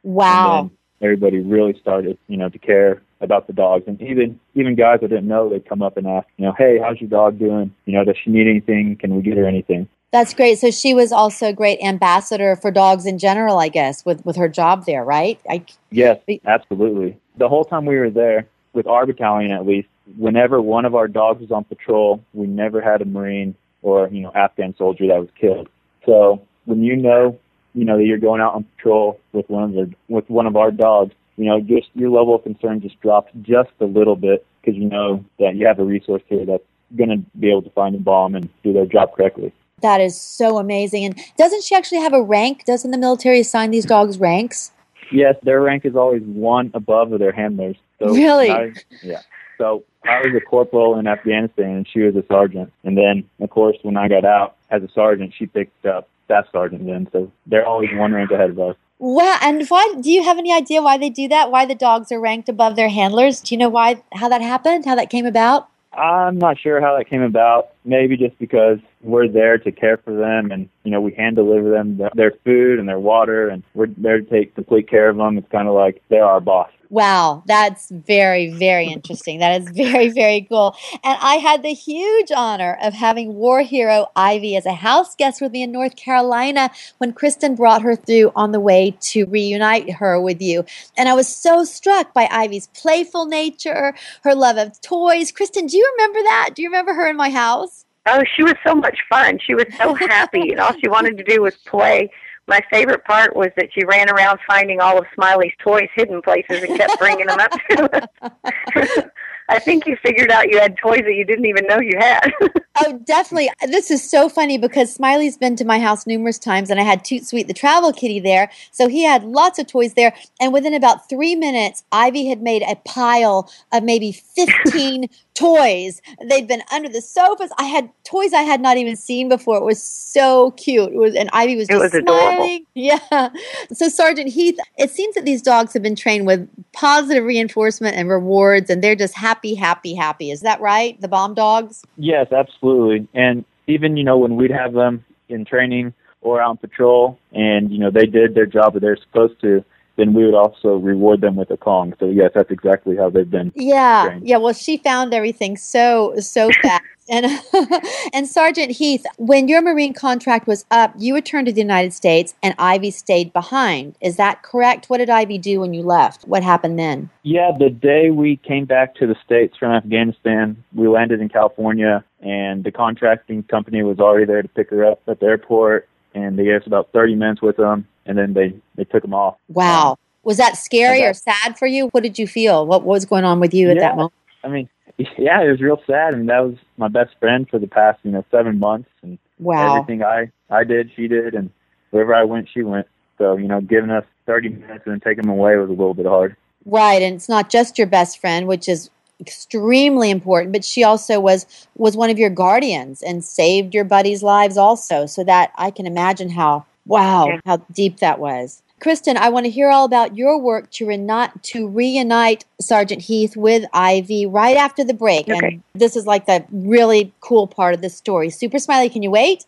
Wow. 0.02 0.70
everybody 1.02 1.40
really 1.40 1.76
started, 1.80 2.16
you 2.28 2.36
know, 2.36 2.48
to 2.48 2.58
care 2.58 3.02
about 3.20 3.46
the 3.46 3.52
dogs, 3.52 3.84
and 3.86 4.00
even 4.00 4.38
even 4.54 4.74
guys 4.74 5.00
that 5.00 5.08
didn't 5.08 5.28
know, 5.28 5.48
they'd 5.48 5.68
come 5.68 5.82
up 5.82 5.96
and 5.96 6.06
ask, 6.06 6.26
you 6.36 6.44
know, 6.44 6.54
hey, 6.56 6.78
how's 6.78 7.00
your 7.00 7.10
dog 7.10 7.38
doing? 7.38 7.74
You 7.86 7.94
know, 7.94 8.04
does 8.04 8.16
she 8.22 8.30
need 8.30 8.46
anything? 8.46 8.96
Can 8.96 9.16
we 9.16 9.22
get 9.22 9.36
her 9.36 9.46
anything? 9.46 9.88
That's 10.16 10.34
great. 10.34 10.58
So 10.58 10.70
she 10.70 10.94
was 10.94 11.12
also 11.12 11.48
a 11.48 11.52
great 11.52 11.78
ambassador 11.82 12.56
for 12.56 12.70
dogs 12.70 13.06
in 13.06 13.18
general, 13.18 13.58
I 13.58 13.68
guess, 13.68 14.04
with 14.04 14.24
with 14.24 14.36
her 14.36 14.48
job 14.48 14.86
there, 14.86 15.04
right? 15.04 15.38
I, 15.48 15.64
yes, 15.90 16.20
absolutely 16.46 17.18
the 17.36 17.48
whole 17.48 17.64
time 17.64 17.84
we 17.84 17.96
were 17.96 18.10
there, 18.10 18.48
with 18.72 18.86
our 18.86 19.06
battalion 19.06 19.50
at 19.50 19.66
least, 19.66 19.88
whenever 20.16 20.60
one 20.60 20.84
of 20.84 20.94
our 20.94 21.08
dogs 21.08 21.40
was 21.40 21.50
on 21.50 21.64
patrol, 21.64 22.22
we 22.32 22.46
never 22.46 22.80
had 22.80 23.02
a 23.02 23.04
Marine 23.04 23.54
or, 23.82 24.08
you 24.08 24.20
know, 24.20 24.32
Afghan 24.34 24.74
soldier 24.76 25.06
that 25.08 25.18
was 25.18 25.28
killed. 25.40 25.68
So 26.04 26.42
when 26.64 26.82
you 26.82 26.96
know, 26.96 27.38
you 27.74 27.84
know, 27.84 27.98
that 27.98 28.04
you're 28.04 28.18
going 28.18 28.40
out 28.40 28.54
on 28.54 28.64
patrol 28.76 29.20
with 29.32 29.48
one 29.48 29.64
of 29.64 29.72
the, 29.72 29.94
with 30.08 30.28
one 30.30 30.46
of 30.46 30.56
our 30.56 30.70
dogs, 30.70 31.14
you 31.36 31.44
know, 31.44 31.60
just 31.60 31.88
your 31.94 32.10
level 32.10 32.34
of 32.34 32.42
concern 32.42 32.80
just 32.80 33.00
drops 33.00 33.30
just 33.42 33.70
a 33.80 33.84
little 33.84 34.16
bit 34.16 34.46
because 34.60 34.76
you 34.76 34.88
know 34.88 35.24
that 35.38 35.56
you 35.56 35.66
have 35.66 35.78
a 35.78 35.84
resource 35.84 36.22
here 36.28 36.46
that's 36.46 36.64
going 36.96 37.10
to 37.10 37.18
be 37.38 37.50
able 37.50 37.62
to 37.62 37.70
find 37.70 37.94
a 37.94 37.98
bomb 37.98 38.34
and 38.34 38.48
do 38.62 38.72
their 38.72 38.86
job 38.86 39.14
correctly. 39.14 39.52
That 39.82 40.00
is 40.00 40.18
so 40.18 40.56
amazing. 40.56 41.04
And 41.04 41.20
doesn't 41.36 41.62
she 41.62 41.74
actually 41.74 42.00
have 42.00 42.14
a 42.14 42.22
rank? 42.22 42.64
Doesn't 42.64 42.92
the 42.92 42.98
military 42.98 43.40
assign 43.40 43.72
these 43.72 43.84
dogs 43.84 44.18
ranks? 44.18 44.72
Yes, 45.12 45.36
their 45.42 45.60
rank 45.60 45.84
is 45.84 45.94
always 45.94 46.22
one 46.22 46.70
above 46.72 47.10
their 47.18 47.32
handlers. 47.32 47.76
So 47.98 48.06
really? 48.08 48.50
I, 48.50 48.72
yeah. 49.02 49.20
So 49.58 49.84
I 50.04 50.20
was 50.20 50.34
a 50.34 50.40
corporal 50.40 50.98
in 50.98 51.06
Afghanistan, 51.06 51.76
and 51.76 51.88
she 51.88 52.00
was 52.00 52.16
a 52.16 52.24
sergeant. 52.26 52.72
And 52.84 52.96
then, 52.96 53.28
of 53.40 53.50
course, 53.50 53.76
when 53.82 53.98
I 53.98 54.08
got 54.08 54.24
out 54.24 54.56
as 54.70 54.82
a 54.82 54.88
sergeant, 54.94 55.34
she 55.36 55.44
picked 55.44 55.84
up 55.84 56.08
staff 56.24 56.46
sergeant 56.50 56.86
then. 56.86 57.08
So 57.12 57.30
they're 57.46 57.66
always 57.66 57.90
one 57.94 58.12
rank 58.12 58.30
ahead 58.30 58.50
of 58.50 58.58
us. 58.58 58.76
Wow! 58.98 59.38
And 59.42 59.66
why? 59.68 59.94
Do 60.00 60.10
you 60.10 60.24
have 60.24 60.38
any 60.38 60.54
idea 60.54 60.80
why 60.80 60.96
they 60.96 61.10
do 61.10 61.28
that? 61.28 61.50
Why 61.50 61.66
the 61.66 61.74
dogs 61.74 62.10
are 62.10 62.20
ranked 62.20 62.48
above 62.48 62.76
their 62.76 62.88
handlers? 62.88 63.42
Do 63.42 63.54
you 63.54 63.58
know 63.58 63.68
why? 63.68 64.02
How 64.14 64.30
that 64.30 64.40
happened? 64.40 64.86
How 64.86 64.94
that 64.94 65.10
came 65.10 65.26
about? 65.26 65.68
I'm 65.96 66.38
not 66.38 66.58
sure 66.58 66.80
how 66.80 66.96
that 66.96 67.08
came 67.08 67.22
about. 67.22 67.70
maybe 67.84 68.16
just 68.16 68.38
because 68.38 68.78
we're 69.02 69.28
there 69.28 69.58
to 69.58 69.72
care 69.72 69.96
for 69.98 70.14
them 70.14 70.50
and 70.50 70.68
you 70.84 70.90
know 70.90 71.00
we 71.00 71.12
hand 71.12 71.36
deliver 71.36 71.70
them 71.70 72.00
their 72.14 72.32
food 72.44 72.78
and 72.78 72.88
their 72.88 72.98
water 72.98 73.48
and 73.48 73.62
we're 73.74 73.86
there 73.96 74.20
to 74.20 74.28
take 74.28 74.54
complete 74.54 74.88
care 74.88 75.08
of 75.08 75.16
them 75.16 75.38
it's 75.38 75.50
kind 75.50 75.68
of 75.68 75.74
like 75.74 76.02
they're 76.08 76.24
our 76.24 76.40
boss 76.40 76.70
Wow, 76.88 77.42
that's 77.46 77.90
very, 77.90 78.50
very 78.50 78.86
interesting. 78.92 79.40
That 79.40 79.60
is 79.60 79.68
very, 79.70 80.08
very 80.08 80.42
cool. 80.42 80.76
And 81.04 81.18
I 81.20 81.36
had 81.36 81.62
the 81.62 81.72
huge 81.74 82.30
honor 82.34 82.78
of 82.82 82.94
having 82.94 83.34
war 83.34 83.62
hero 83.62 84.06
Ivy 84.14 84.56
as 84.56 84.66
a 84.66 84.74
house 84.74 85.14
guest 85.16 85.40
with 85.40 85.52
me 85.52 85.62
in 85.62 85.72
North 85.72 85.96
Carolina 85.96 86.70
when 86.98 87.12
Kristen 87.12 87.54
brought 87.54 87.82
her 87.82 87.96
through 87.96 88.32
on 88.36 88.52
the 88.52 88.60
way 88.60 88.96
to 89.00 89.26
reunite 89.26 89.90
her 89.94 90.20
with 90.20 90.40
you. 90.40 90.64
And 90.96 91.08
I 91.08 91.14
was 91.14 91.28
so 91.28 91.64
struck 91.64 92.12
by 92.12 92.28
Ivy's 92.30 92.68
playful 92.68 93.26
nature, 93.26 93.94
her 94.22 94.34
love 94.34 94.56
of 94.56 94.80
toys. 94.80 95.32
Kristen, 95.32 95.66
do 95.66 95.76
you 95.76 95.94
remember 95.96 96.20
that? 96.22 96.50
Do 96.54 96.62
you 96.62 96.68
remember 96.68 96.94
her 96.94 97.08
in 97.08 97.16
my 97.16 97.30
house? 97.30 97.84
Oh, 98.08 98.22
she 98.36 98.44
was 98.44 98.54
so 98.64 98.74
much 98.74 98.98
fun. 99.08 99.40
She 99.44 99.54
was 99.54 99.66
so 99.76 99.92
happy, 99.94 100.52
and 100.52 100.60
all 100.60 100.72
she 100.78 100.88
wanted 100.88 101.18
to 101.18 101.24
do 101.24 101.42
was 101.42 101.56
play 101.56 102.08
my 102.46 102.60
favorite 102.70 103.04
part 103.04 103.34
was 103.34 103.48
that 103.56 103.68
she 103.72 103.84
ran 103.84 104.08
around 104.08 104.38
finding 104.46 104.80
all 104.80 104.98
of 104.98 105.06
Smiley's 105.14 105.52
toys 105.58 105.88
hidden 105.94 106.22
places 106.22 106.62
and 106.62 106.76
kept 106.76 106.98
bringing 106.98 107.26
them 107.26 107.38
up 107.38 107.50
to 107.70 107.96
us. 107.96 109.04
I 109.48 109.58
think 109.58 109.86
you 109.86 109.96
figured 109.96 110.30
out 110.30 110.48
you 110.48 110.58
had 110.58 110.76
toys 110.76 111.02
that 111.04 111.14
you 111.14 111.24
didn't 111.24 111.46
even 111.46 111.66
know 111.66 111.78
you 111.80 111.96
had. 111.98 112.32
oh, 112.84 112.98
definitely. 113.04 113.50
This 113.68 113.90
is 113.90 114.08
so 114.08 114.28
funny 114.28 114.58
because 114.58 114.92
Smiley's 114.92 115.36
been 115.36 115.56
to 115.56 115.64
my 115.64 115.78
house 115.78 116.06
numerous 116.06 116.38
times 116.38 116.70
and 116.70 116.80
I 116.80 116.82
had 116.82 117.04
Toot 117.04 117.24
Sweet 117.24 117.46
the 117.46 117.54
travel 117.54 117.92
kitty 117.92 118.20
there. 118.20 118.50
So 118.72 118.88
he 118.88 119.04
had 119.04 119.24
lots 119.24 119.58
of 119.58 119.66
toys 119.66 119.94
there. 119.94 120.14
And 120.40 120.52
within 120.52 120.74
about 120.74 121.08
three 121.08 121.36
minutes, 121.36 121.84
Ivy 121.92 122.26
had 122.26 122.42
made 122.42 122.62
a 122.62 122.76
pile 122.84 123.50
of 123.72 123.82
maybe 123.82 124.12
15 124.12 125.08
toys. 125.34 126.00
They'd 126.28 126.48
been 126.48 126.62
under 126.72 126.88
the 126.88 127.02
sofas. 127.02 127.50
I 127.58 127.64
had 127.64 127.90
toys 128.04 128.32
I 128.32 128.42
had 128.42 128.60
not 128.60 128.78
even 128.78 128.96
seen 128.96 129.28
before. 129.28 129.58
It 129.58 129.64
was 129.64 129.82
so 129.82 130.52
cute. 130.52 130.92
It 130.92 130.96
was, 130.96 131.14
and 131.14 131.28
Ivy 131.32 131.56
was 131.56 131.68
just 131.68 131.76
it 131.76 131.82
was 131.82 131.92
smiling. 131.92 132.06
adorable. 132.06 132.66
Yeah. 132.76 133.30
So 133.72 133.88
Sergeant 133.88 134.28
Heath, 134.28 134.58
it 134.76 134.90
seems 134.90 135.14
that 135.14 135.24
these 135.24 135.40
dogs 135.40 135.72
have 135.72 135.82
been 135.82 135.96
trained 135.96 136.26
with 136.26 136.48
positive 136.72 137.24
reinforcement 137.24 137.96
and 137.96 138.08
rewards, 138.08 138.68
and 138.68 138.82
they're 138.84 138.94
just 138.94 139.14
happy, 139.14 139.35
happy, 139.36 139.54
happy. 139.54 139.94
Happy. 139.94 140.30
Is 140.30 140.40
that 140.40 140.60
right? 140.60 141.00
The 141.00 141.08
bomb 141.08 141.34
dogs? 141.34 141.84
yes 141.96 142.30
absolutely 142.32 143.08
and 143.14 143.44
even 143.66 143.96
you 143.96 144.04
know 144.04 144.18
when 144.18 144.36
we'd 144.36 144.50
have 144.50 144.72
them 144.72 145.04
in 145.28 145.44
training 145.44 145.92
or 146.20 146.42
on 146.42 146.56
patrol 146.56 147.18
and 147.32 147.70
you 147.70 147.78
know 147.78 147.90
they 147.90 148.06
did 148.06 148.34
their 148.34 148.46
job 148.46 148.74
that 148.74 148.80
they're 148.80 148.96
supposed 148.96 149.40
to 149.40 149.64
then 149.96 150.12
we 150.12 150.24
would 150.24 150.34
also 150.34 150.76
reward 150.76 151.20
them 151.20 151.36
with 151.36 151.50
a 151.50 151.56
Kong. 151.56 151.94
So 151.98 152.06
yes, 152.06 152.32
that's 152.34 152.50
exactly 152.50 152.96
how 152.96 153.10
they've 153.10 153.30
been. 153.30 153.52
Yeah, 153.54 154.06
trained. 154.06 154.28
yeah. 154.28 154.36
Well, 154.36 154.52
she 154.52 154.76
found 154.76 155.12
everything 155.12 155.56
so 155.56 156.14
so 156.18 156.50
fast. 156.62 156.82
And 157.08 157.26
and 158.12 158.28
Sergeant 158.28 158.72
Heath, 158.72 159.06
when 159.16 159.46
your 159.48 159.62
Marine 159.62 159.94
contract 159.94 160.46
was 160.46 160.64
up, 160.70 160.92
you 160.98 161.14
returned 161.14 161.46
to 161.46 161.52
the 161.52 161.60
United 161.60 161.92
States, 161.92 162.34
and 162.42 162.54
Ivy 162.58 162.90
stayed 162.90 163.32
behind. 163.32 163.94
Is 164.00 164.16
that 164.16 164.42
correct? 164.42 164.90
What 164.90 164.98
did 164.98 165.08
Ivy 165.08 165.38
do 165.38 165.60
when 165.60 165.72
you 165.72 165.82
left? 165.82 166.24
What 166.24 166.42
happened 166.42 166.78
then? 166.78 167.08
Yeah, 167.22 167.52
the 167.56 167.70
day 167.70 168.10
we 168.10 168.36
came 168.36 168.64
back 168.64 168.96
to 168.96 169.06
the 169.06 169.16
States 169.24 169.56
from 169.56 169.70
Afghanistan, 169.70 170.62
we 170.74 170.88
landed 170.88 171.20
in 171.20 171.28
California, 171.28 172.04
and 172.20 172.64
the 172.64 172.72
contracting 172.72 173.44
company 173.44 173.84
was 173.84 174.00
already 174.00 174.24
there 174.24 174.42
to 174.42 174.48
pick 174.48 174.70
her 174.70 174.84
up 174.84 175.00
at 175.06 175.20
the 175.20 175.26
airport, 175.26 175.88
and 176.14 176.36
they 176.36 176.44
gave 176.44 176.62
us 176.62 176.66
about 176.66 176.90
30 176.92 177.14
minutes 177.14 177.40
with 177.42 177.56
them, 177.56 177.86
and 178.06 178.16
then 178.16 178.32
they, 178.32 178.54
they 178.76 178.84
took 178.84 179.02
them 179.02 179.14
off. 179.14 179.36
Wow. 179.48 179.90
Um, 179.90 179.96
was 180.22 180.38
that 180.38 180.56
scary 180.56 181.00
Yeah, 181.00 181.10
or 181.10 181.14
sad 181.14 181.58
for 181.58 181.66
you? 181.66 181.88
What 181.88 182.02
did 182.02 182.18
you 182.18 182.26
feel? 182.26 182.66
What 182.66 182.82
was 182.82 183.04
going 183.04 183.24
on 183.24 183.38
with 183.40 183.54
you 183.54 183.70
at 183.70 183.76
Yeah. 183.76 183.82
that 183.82 183.96
moment? 183.96 184.12
I 184.42 184.48
mean, 184.48 184.68
yeah, 185.18 185.42
it 185.42 185.50
was 185.50 185.60
real 185.60 185.80
sad. 185.86 186.14
I 186.14 186.16
mean, 186.16 186.26
that 186.26 186.40
was 186.40 186.56
my 186.76 186.88
best 186.88 187.14
friend 187.20 187.48
for 187.48 187.58
the 187.58 187.66
past, 187.66 188.00
you 188.02 188.10
know, 188.10 188.24
seven 188.30 188.58
months, 188.58 188.88
and 189.02 189.18
Wow. 189.38 189.66
everything 189.66 190.02
I 190.02 190.30
I 190.50 190.64
did, 190.64 190.90
she 190.96 191.08
did, 191.08 191.34
and 191.34 191.50
wherever 191.90 192.14
I 192.14 192.24
went, 192.24 192.48
she 192.52 192.62
went. 192.62 192.86
So 193.18 193.36
you 193.36 193.48
know, 193.48 193.60
giving 193.60 193.90
us 193.90 194.04
30 194.26 194.50
minutes 194.50 194.82
and 194.86 194.92
then 194.94 195.00
taking 195.00 195.22
them 195.22 195.30
away 195.30 195.56
was 195.56 195.68
a 195.68 195.72
little 195.72 195.94
bit 195.94 196.06
hard. 196.06 196.36
Right, 196.64 197.00
and 197.02 197.14
it's 197.14 197.28
not 197.28 197.50
just 197.50 197.78
your 197.78 197.86
best 197.86 198.18
friend, 198.20 198.46
which 198.46 198.68
is 198.68 198.90
extremely 199.20 200.10
important, 200.10 200.52
but 200.52 200.64
she 200.64 200.82
also 200.84 201.20
was 201.20 201.68
was 201.76 201.96
one 201.96 202.10
of 202.10 202.18
your 202.18 202.30
guardians 202.30 203.02
and 203.02 203.24
saved 203.24 203.74
your 203.74 203.84
buddies' 203.84 204.22
lives 204.22 204.56
also. 204.56 205.06
So 205.06 205.22
that 205.24 205.52
I 205.56 205.70
can 205.70 205.86
imagine 205.86 206.30
how 206.30 206.66
wow, 206.86 207.28
Yeah. 207.28 207.40
how 207.44 207.56
deep 207.72 207.98
that 207.98 208.18
was. 208.18 208.62
Kristen, 208.78 209.16
I 209.16 209.30
want 209.30 209.46
to 209.46 209.50
hear 209.50 209.70
all 209.70 209.86
about 209.86 210.16
your 210.18 210.38
work 210.38 210.70
to 210.72 210.86
reunite, 210.86 211.42
to 211.44 211.66
reunite 211.66 212.44
Sergeant 212.60 213.00
Heath 213.02 213.34
with 213.34 213.64
Ivy 213.72 214.26
right 214.26 214.56
after 214.56 214.84
the 214.84 214.92
break. 214.92 215.28
Okay. 215.28 215.38
And 215.46 215.62
this 215.74 215.96
is 215.96 216.06
like 216.06 216.26
the 216.26 216.44
really 216.52 217.12
cool 217.20 217.46
part 217.46 217.74
of 217.74 217.80
the 217.80 217.88
story. 217.88 218.28
Super 218.28 218.58
Smiley, 218.58 218.90
can 218.90 219.02
you 219.02 219.10
wait? 219.10 219.46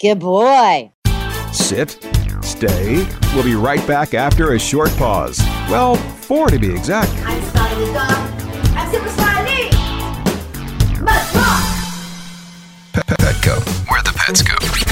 Good 0.00 0.20
boy. 0.20 0.90
Sit, 1.52 1.98
stay. 2.40 3.06
We'll 3.34 3.44
be 3.44 3.54
right 3.54 3.86
back 3.86 4.14
after 4.14 4.54
a 4.54 4.58
short 4.58 4.90
pause. 4.96 5.38
Well, 5.70 5.96
four 5.96 6.48
to 6.48 6.58
be 6.58 6.70
exact. 6.74 7.12
I'm 7.26 7.42
Smiley 7.42 7.84
the 7.86 7.92
dog. 7.92 8.30
I'm 8.74 8.90
Super 8.90 9.08
Smiley. 9.10 9.68
Must 11.04 11.34
rock. 11.34 11.64
Petco, 12.94 13.90
where 13.90 14.02
the 14.02 14.12
pets 14.16 14.42
go. 14.42 14.91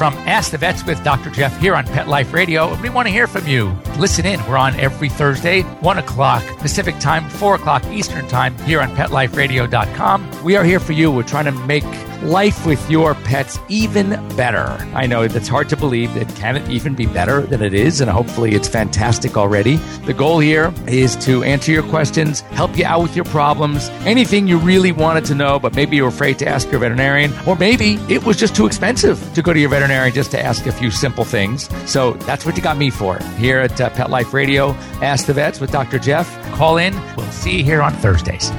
from 0.00 0.14
Ask 0.20 0.52
the 0.52 0.56
Vets 0.56 0.82
with 0.86 1.04
Dr. 1.04 1.28
Jeff 1.28 1.54
here 1.60 1.74
on 1.74 1.84
Pet 1.84 2.08
Life 2.08 2.32
Radio. 2.32 2.74
We 2.80 2.88
want 2.88 3.06
to 3.06 3.12
hear 3.12 3.26
from 3.26 3.46
you. 3.46 3.76
Listen 3.98 4.24
in. 4.24 4.40
We're 4.46 4.56
on 4.56 4.74
every 4.80 5.10
Thursday, 5.10 5.60
1 5.60 5.98
o'clock 5.98 6.42
Pacific 6.56 6.98
time, 7.00 7.28
4 7.28 7.56
o'clock 7.56 7.84
Eastern 7.88 8.26
time 8.26 8.56
here 8.60 8.80
on 8.80 8.96
PetLifeRadio.com. 8.96 10.42
We 10.42 10.56
are 10.56 10.64
here 10.64 10.80
for 10.80 10.92
you. 10.92 11.10
We're 11.10 11.22
trying 11.22 11.44
to 11.44 11.52
make 11.52 11.84
life 12.22 12.66
with 12.66 12.90
your 12.90 13.14
pets 13.14 13.58
even 13.68 14.10
better. 14.36 14.66
I 14.94 15.06
know 15.06 15.28
that's 15.28 15.48
hard 15.48 15.68
to 15.70 15.76
believe. 15.76 16.14
It 16.16 16.28
can 16.34 16.56
it 16.56 16.68
even 16.70 16.94
be 16.94 17.06
better 17.06 17.42
than 17.42 17.62
it 17.62 17.74
is, 17.74 18.00
and 18.00 18.10
hopefully 18.10 18.54
it's 18.54 18.68
fantastic 18.68 19.36
already. 19.36 19.76
The 20.06 20.14
goal 20.14 20.38
here 20.38 20.72
is 20.86 21.16
to 21.24 21.42
answer 21.44 21.72
your 21.72 21.82
questions, 21.84 22.40
help 22.40 22.76
you 22.76 22.86
out 22.86 23.02
with 23.02 23.16
your 23.16 23.24
problems, 23.26 23.88
anything 24.04 24.46
you 24.46 24.58
really 24.58 24.92
wanted 24.92 25.24
to 25.26 25.34
know, 25.34 25.58
but 25.58 25.74
maybe 25.74 25.96
you're 25.96 26.08
afraid 26.08 26.38
to 26.40 26.48
ask 26.48 26.70
your 26.70 26.80
veterinarian, 26.80 27.32
or 27.46 27.56
maybe 27.56 27.94
it 28.08 28.24
was 28.24 28.36
just 28.36 28.54
too 28.54 28.66
expensive 28.66 29.18
to 29.34 29.42
go 29.42 29.52
to 29.52 29.60
your 29.60 29.68
veterinarian 29.70 29.89
just 30.12 30.30
to 30.30 30.40
ask 30.40 30.66
a 30.66 30.72
few 30.72 30.90
simple 30.90 31.24
things. 31.24 31.68
So 31.90 32.12
that's 32.12 32.46
what 32.46 32.56
you 32.56 32.62
got 32.62 32.76
me 32.76 32.90
for 32.90 33.18
here 33.38 33.58
at 33.60 33.80
uh, 33.80 33.90
Pet 33.90 34.10
Life 34.10 34.32
Radio. 34.32 34.70
Ask 35.02 35.26
the 35.26 35.34
Vets 35.34 35.60
with 35.60 35.70
Dr. 35.70 35.98
Jeff. 35.98 36.28
Call 36.52 36.78
in. 36.78 36.94
We'll 37.16 37.30
see 37.30 37.58
you 37.58 37.64
here 37.64 37.82
on 37.82 37.92
Thursdays. 37.94 38.50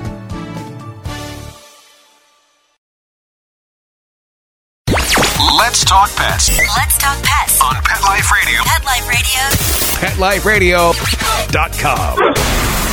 Let's 4.88 5.86
talk 5.86 6.10
pets 6.16 6.50
Let's 6.78 6.98
talk 6.98 7.22
pets. 7.24 7.62
on 7.62 7.76
Pet 7.84 8.02
Life 8.04 8.30
Radio. 8.32 8.62
Pet 8.64 8.84
Life 8.84 9.08
Radio. 10.46 10.92
PetLifeRadio.com. 10.92 12.91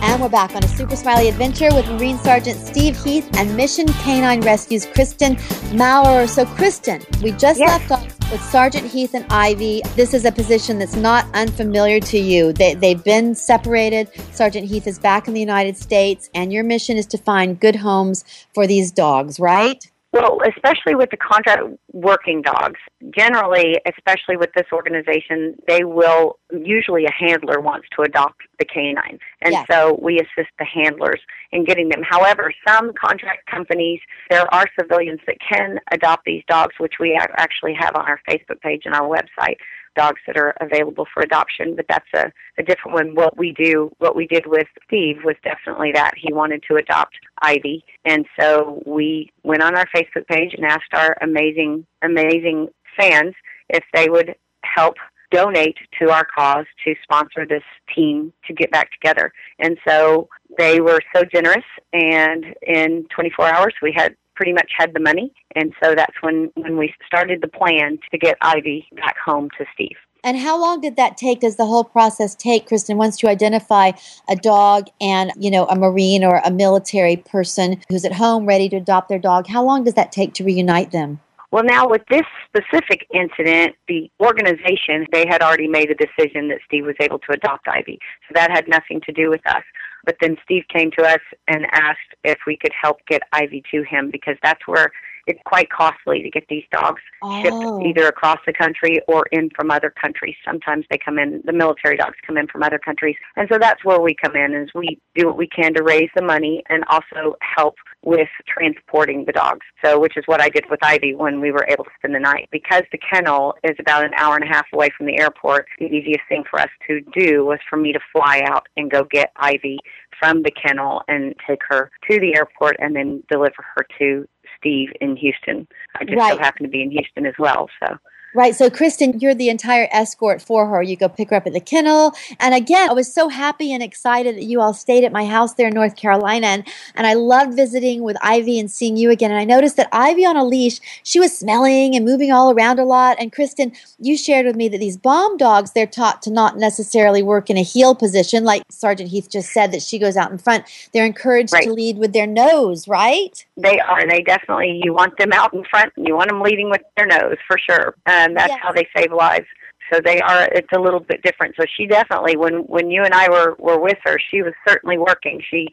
And 0.00 0.22
we're 0.22 0.28
back 0.28 0.54
on 0.54 0.62
a 0.64 0.68
super 0.68 0.96
smiley 0.96 1.28
adventure 1.28 1.68
with 1.72 1.88
Marine 1.88 2.18
Sergeant 2.18 2.58
Steve 2.60 2.96
Heath 3.02 3.28
and 3.36 3.56
Mission 3.56 3.86
K9 3.86 4.44
Rescue's 4.44 4.86
Kristen 4.86 5.36
Maurer. 5.74 6.26
So, 6.26 6.46
Kristen, 6.46 7.02
we 7.22 7.32
just 7.32 7.58
Yes. 7.58 7.68
left 7.88 7.90
off 7.90 8.30
with 8.30 8.42
Sergeant 8.42 8.86
Heath 8.86 9.14
and 9.14 9.24
Ivy. 9.30 9.82
This 9.96 10.14
is 10.14 10.24
a 10.24 10.30
position 10.32 10.78
that's 10.78 10.94
not 10.94 11.26
unfamiliar 11.34 11.98
to 12.00 12.18
you. 12.18 12.52
They, 12.52 12.74
they've 12.74 13.02
been 13.02 13.34
separated. 13.34 14.08
Sergeant 14.32 14.68
Heath 14.68 14.86
is 14.86 14.98
back 14.98 15.26
in 15.28 15.34
the 15.34 15.40
United 15.40 15.76
States, 15.76 16.30
and 16.34 16.52
your 16.52 16.62
mission 16.64 16.96
is 16.96 17.06
to 17.06 17.18
find 17.18 17.58
good 17.58 17.76
homes 17.76 18.24
for 18.54 18.66
these 18.66 18.92
dogs, 18.92 19.40
right? 19.40 19.84
Well, 20.18 20.40
especially 20.48 20.96
with 20.96 21.10
the 21.10 21.16
contract 21.16 21.62
working 21.92 22.42
dogs, 22.42 22.80
generally, 23.16 23.76
especially 23.86 24.36
with 24.36 24.50
this 24.54 24.66
organization, 24.72 25.54
they 25.68 25.84
will 25.84 26.38
usually 26.52 27.04
a 27.04 27.12
handler 27.12 27.60
wants 27.60 27.86
to 27.96 28.02
adopt 28.02 28.42
the 28.58 28.64
canine, 28.64 29.20
and 29.42 29.52
Yes. 29.52 29.66
so 29.70 29.96
we 30.02 30.18
assist 30.18 30.50
the 30.58 30.64
handlers 30.64 31.20
in 31.52 31.64
getting 31.64 31.88
them. 31.88 32.02
However, 32.02 32.52
some 32.66 32.92
contract 32.94 33.46
companies, 33.46 34.00
there 34.28 34.52
are 34.52 34.66
civilians 34.78 35.20
that 35.26 35.36
can 35.40 35.78
adopt 35.92 36.24
these 36.24 36.42
dogs, 36.48 36.74
which 36.78 36.94
we 36.98 37.14
actually 37.14 37.74
have 37.74 37.94
on 37.94 38.04
our 38.06 38.20
Facebook 38.28 38.60
page 38.60 38.82
and 38.86 38.94
our 38.94 39.08
website. 39.08 39.56
Dogs 39.98 40.20
that 40.26 40.36
are 40.36 40.54
available 40.60 41.06
for 41.12 41.22
adoption, 41.22 41.74
but 41.76 41.86
that's 41.88 42.08
a, 42.14 42.30
a 42.58 42.62
different 42.62 42.94
one. 42.94 43.14
What 43.14 43.36
we 43.36 43.52
do, 43.52 43.90
what 43.98 44.14
we 44.14 44.26
did 44.26 44.46
with 44.46 44.68
Steve 44.86 45.16
was 45.24 45.36
definitely 45.42 45.92
that 45.92 46.12
he 46.16 46.32
wanted 46.32 46.62
to 46.68 46.76
adopt 46.76 47.16
Ivy, 47.42 47.84
and 48.04 48.24
so 48.38 48.82
we 48.86 49.32
went 49.42 49.62
on 49.62 49.76
our 49.76 49.86
Facebook 49.94 50.26
page 50.28 50.54
and 50.54 50.64
asked 50.64 50.94
our 50.94 51.16
amazing, 51.20 51.86
amazing 52.02 52.68
fans 52.96 53.34
if 53.68 53.84
they 53.92 54.08
would 54.08 54.34
help 54.62 54.94
donate 55.30 55.76
to 56.00 56.10
our 56.10 56.26
cause 56.36 56.66
to 56.84 56.94
sponsor 57.02 57.46
this 57.46 57.62
team 57.94 58.32
to 58.46 58.54
get 58.54 58.70
back 58.70 58.90
together. 58.92 59.32
And 59.58 59.76
so 59.86 60.28
they 60.56 60.80
were 60.80 61.00
so 61.14 61.22
generous, 61.24 61.64
and 61.92 62.44
in 62.62 63.06
24 63.14 63.46
hours 63.46 63.74
we 63.82 63.92
had 63.92 64.16
pretty 64.38 64.52
much 64.52 64.70
had 64.78 64.94
the 64.94 65.00
money, 65.00 65.32
and 65.56 65.74
so 65.82 65.96
that's 65.96 66.14
when 66.20 66.48
when 66.54 66.78
we 66.78 66.94
started 67.04 67.42
the 67.42 67.48
plan 67.48 67.98
to 68.12 68.16
get 68.16 68.38
Ivy 68.40 68.86
back 68.94 69.16
home 69.18 69.48
to 69.58 69.66
Steve. 69.74 69.96
And 70.22 70.36
how 70.36 70.60
long 70.60 70.80
did 70.80 70.94
that 70.94 71.16
take? 71.16 71.40
Does 71.40 71.56
the 71.56 71.66
whole 71.66 71.82
process 71.82 72.36
take, 72.36 72.66
Kristen, 72.68 72.96
once 72.96 73.20
you 73.20 73.28
identify 73.28 73.92
a 74.28 74.36
dog 74.36 74.88
and, 75.00 75.32
you 75.38 75.50
know, 75.50 75.64
a 75.66 75.76
Marine 75.76 76.24
or 76.24 76.40
a 76.44 76.50
military 76.50 77.16
person 77.16 77.80
who's 77.88 78.04
at 78.04 78.12
home 78.12 78.46
ready 78.46 78.68
to 78.68 78.76
adopt 78.76 79.08
their 79.08 79.18
dog? 79.18 79.46
How 79.46 79.64
long 79.64 79.84
does 79.84 79.94
that 79.94 80.10
take 80.10 80.34
to 80.34 80.44
reunite 80.44 80.90
them? 80.90 81.20
Well, 81.50 81.64
now 81.64 81.88
with 81.88 82.02
this 82.10 82.26
specific 82.46 83.06
incident, 83.14 83.76
the 83.86 84.10
organization, 84.20 85.06
they 85.12 85.24
had 85.26 85.40
already 85.40 85.68
made 85.68 85.90
a 85.90 85.94
decision 85.94 86.48
that 86.48 86.58
Steve 86.66 86.84
was 86.84 86.96
able 87.00 87.20
to 87.20 87.32
adopt 87.32 87.66
Ivy. 87.68 87.98
So 88.28 88.32
that 88.34 88.50
had 88.50 88.68
nothing 88.68 89.00
to 89.06 89.12
do 89.12 89.30
with 89.30 89.46
us. 89.46 89.62
But 90.04 90.16
then 90.20 90.36
Steve 90.44 90.64
came 90.72 90.90
to 90.98 91.04
us 91.04 91.20
and 91.46 91.66
asked 91.72 92.14
if 92.24 92.38
we 92.46 92.56
could 92.56 92.72
help 92.80 92.98
get 93.06 93.22
Ivy 93.32 93.62
to 93.72 93.82
him 93.82 94.10
because 94.10 94.36
that's 94.42 94.66
where 94.66 94.92
it's 95.28 95.40
quite 95.44 95.70
costly 95.70 96.22
to 96.22 96.30
get 96.30 96.44
these 96.48 96.64
dogs 96.72 97.02
Oh. 97.22 97.42
shipped 97.42 97.86
either 97.86 98.08
across 98.08 98.38
the 98.46 98.52
country 98.52 99.00
or 99.08 99.26
in 99.32 99.50
from 99.56 99.70
other 99.70 99.90
countries. 99.90 100.36
Sometimes 100.44 100.84
they 100.90 100.98
come 100.98 101.18
in, 101.18 101.42
the 101.44 101.52
military 101.52 101.96
dogs 101.96 102.16
come 102.26 102.38
in 102.38 102.46
from 102.46 102.62
other 102.62 102.78
countries. 102.78 103.16
And 103.36 103.48
so 103.50 103.58
that's 103.58 103.84
where 103.84 104.00
we 104.00 104.14
come 104.14 104.36
in 104.36 104.54
is 104.54 104.70
we 104.74 105.00
do 105.14 105.26
what 105.26 105.36
we 105.36 105.48
can 105.48 105.74
to 105.74 105.82
raise 105.82 106.10
the 106.14 106.22
money 106.22 106.62
and 106.68 106.84
also 106.88 107.36
help 107.42 107.74
with 108.04 108.28
transporting 108.46 109.24
the 109.24 109.32
dogs. 109.32 109.66
So, 109.84 109.98
which 109.98 110.16
is 110.16 110.24
what 110.26 110.40
I 110.40 110.48
did 110.48 110.64
with 110.70 110.78
Ivy 110.82 111.14
when 111.14 111.40
we 111.40 111.50
were 111.50 111.66
able 111.68 111.84
to 111.84 111.90
spend 111.98 112.14
the 112.14 112.20
night. 112.20 112.48
Because 112.52 112.82
the 112.92 112.98
kennel 112.98 113.54
is 113.64 113.76
about 113.80 114.04
an 114.04 114.14
hour 114.14 114.36
and 114.36 114.44
a 114.44 114.48
half 114.48 114.66
away 114.72 114.90
from 114.96 115.06
the 115.06 115.18
airport, 115.18 115.66
the 115.78 115.86
easiest 115.86 116.22
thing 116.28 116.44
for 116.48 116.60
us 116.60 116.70
to 116.86 117.00
do 117.12 117.44
was 117.44 117.58
for 117.68 117.76
me 117.76 117.92
to 117.92 118.00
fly 118.12 118.42
out 118.46 118.66
and 118.76 118.90
go 118.90 119.04
get 119.10 119.32
Ivy 119.36 119.78
from 120.18 120.42
the 120.42 120.50
kennel 120.50 121.02
and 121.08 121.34
take 121.46 121.60
her 121.68 121.90
to 122.10 122.20
the 122.20 122.36
airport 122.36 122.76
and 122.78 122.94
then 122.94 123.22
deliver 123.30 123.64
her 123.74 123.86
to 123.98 124.26
Steve 124.58 124.90
in 125.00 125.16
Houston. 125.16 125.66
I 125.96 126.04
just 126.04 126.14
so 126.14 126.18
Right. 126.18 126.38
happen 126.38 126.62
to 126.64 126.68
be 126.68 126.82
in 126.82 126.90
Houston 126.90 127.26
as 127.26 127.34
well. 127.38 127.68
So 127.80 127.98
Right. 128.34 128.54
So, 128.54 128.68
Kristen, 128.68 129.18
you're 129.20 129.34
the 129.34 129.48
entire 129.48 129.88
escort 129.90 130.42
for 130.42 130.66
her. 130.66 130.82
You 130.82 130.96
go 130.96 131.08
pick 131.08 131.30
her 131.30 131.36
up 131.36 131.46
at 131.46 131.54
the 131.54 131.60
kennel. 131.60 132.12
And 132.38 132.54
again, 132.54 132.90
I 132.90 132.92
was 132.92 133.12
so 133.12 133.28
happy 133.28 133.72
and 133.72 133.82
excited 133.82 134.36
that 134.36 134.44
you 134.44 134.60
all 134.60 134.74
stayed 134.74 135.02
at 135.02 135.12
my 135.12 135.24
house 135.24 135.54
there 135.54 135.68
in 135.68 135.74
North 135.74 135.96
Carolina. 135.96 136.46
And, 136.46 136.68
and 136.94 137.06
I 137.06 137.14
loved 137.14 137.54
visiting 137.56 138.02
with 138.02 138.18
Ivy 138.20 138.58
and 138.60 138.70
seeing 138.70 138.98
you 138.98 139.10
again. 139.10 139.30
And 139.30 139.40
I 139.40 139.44
noticed 139.44 139.76
that 139.76 139.88
Ivy 139.92 140.26
on 140.26 140.36
a 140.36 140.44
leash, 140.44 140.78
she 141.02 141.18
was 141.18 141.36
smelling 141.36 141.96
and 141.96 142.04
moving 142.04 142.30
all 142.30 142.50
around 142.52 142.78
a 142.78 142.84
lot. 142.84 143.16
And 143.18 143.32
Kristen, 143.32 143.72
you 143.98 144.16
shared 144.18 144.44
with 144.44 144.56
me 144.56 144.68
that 144.68 144.78
these 144.78 144.98
bomb 144.98 145.38
dogs, 145.38 145.72
they're 145.72 145.86
taught 145.86 146.20
to 146.22 146.30
not 146.30 146.58
necessarily 146.58 147.22
work 147.22 147.48
in 147.48 147.56
a 147.56 147.62
heel 147.62 147.94
position, 147.94 148.44
like 148.44 148.62
Sergeant 148.70 149.08
Heath 149.08 149.30
just 149.30 149.50
said, 149.52 149.72
that 149.72 149.82
she 149.82 149.98
goes 149.98 150.18
out 150.18 150.30
in 150.30 150.36
front. 150.36 150.66
They're 150.92 151.06
encouraged 151.06 151.54
Right. 151.54 151.64
to 151.64 151.72
lead 151.72 151.96
with 151.96 152.12
their 152.12 152.26
nose, 152.26 152.86
right? 152.86 153.46
They 153.58 153.78
are. 153.80 154.06
They 154.08 154.22
definitely, 154.22 154.80
you 154.82 154.94
want 154.94 155.18
them 155.18 155.32
out 155.32 155.52
in 155.52 155.64
front 155.64 155.92
and 155.96 156.06
you 156.06 156.14
want 156.16 156.30
them 156.30 156.40
leading 156.40 156.70
with 156.70 156.80
their 156.96 157.06
nose 157.06 157.36
for 157.46 157.58
sure. 157.58 157.94
And 158.06 158.36
that's 158.36 158.50
Yes. 158.50 158.60
how 158.62 158.72
they 158.72 158.86
save 158.96 159.12
lives. 159.12 159.46
So 159.92 160.00
they 160.04 160.20
are, 160.20 160.44
it's 160.52 160.68
a 160.74 160.78
little 160.78 161.00
bit 161.00 161.22
different. 161.22 161.54
So 161.58 161.64
she 161.76 161.86
definitely, 161.86 162.36
when, 162.36 162.58
when 162.66 162.90
you 162.90 163.02
and 163.04 163.14
I 163.14 163.28
were, 163.30 163.56
were 163.58 163.80
with 163.80 163.96
her, 164.04 164.18
she 164.30 164.42
was 164.42 164.52
certainly 164.68 164.98
working. 164.98 165.42
She, 165.50 165.68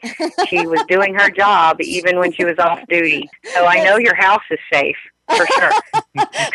she 0.48 0.66
was 0.66 0.82
doing 0.90 1.14
her 1.16 1.30
job 1.30 1.82
even 1.82 2.18
when 2.18 2.32
she 2.32 2.46
was 2.46 2.58
off 2.60 2.80
duty. 2.88 3.30
So 3.54 3.66
I 3.66 3.84
know 3.84 3.98
your 3.98 4.16
house 4.16 4.44
is 4.50 4.60
safe 4.72 4.96
for 5.36 5.46
sure. 5.48 5.72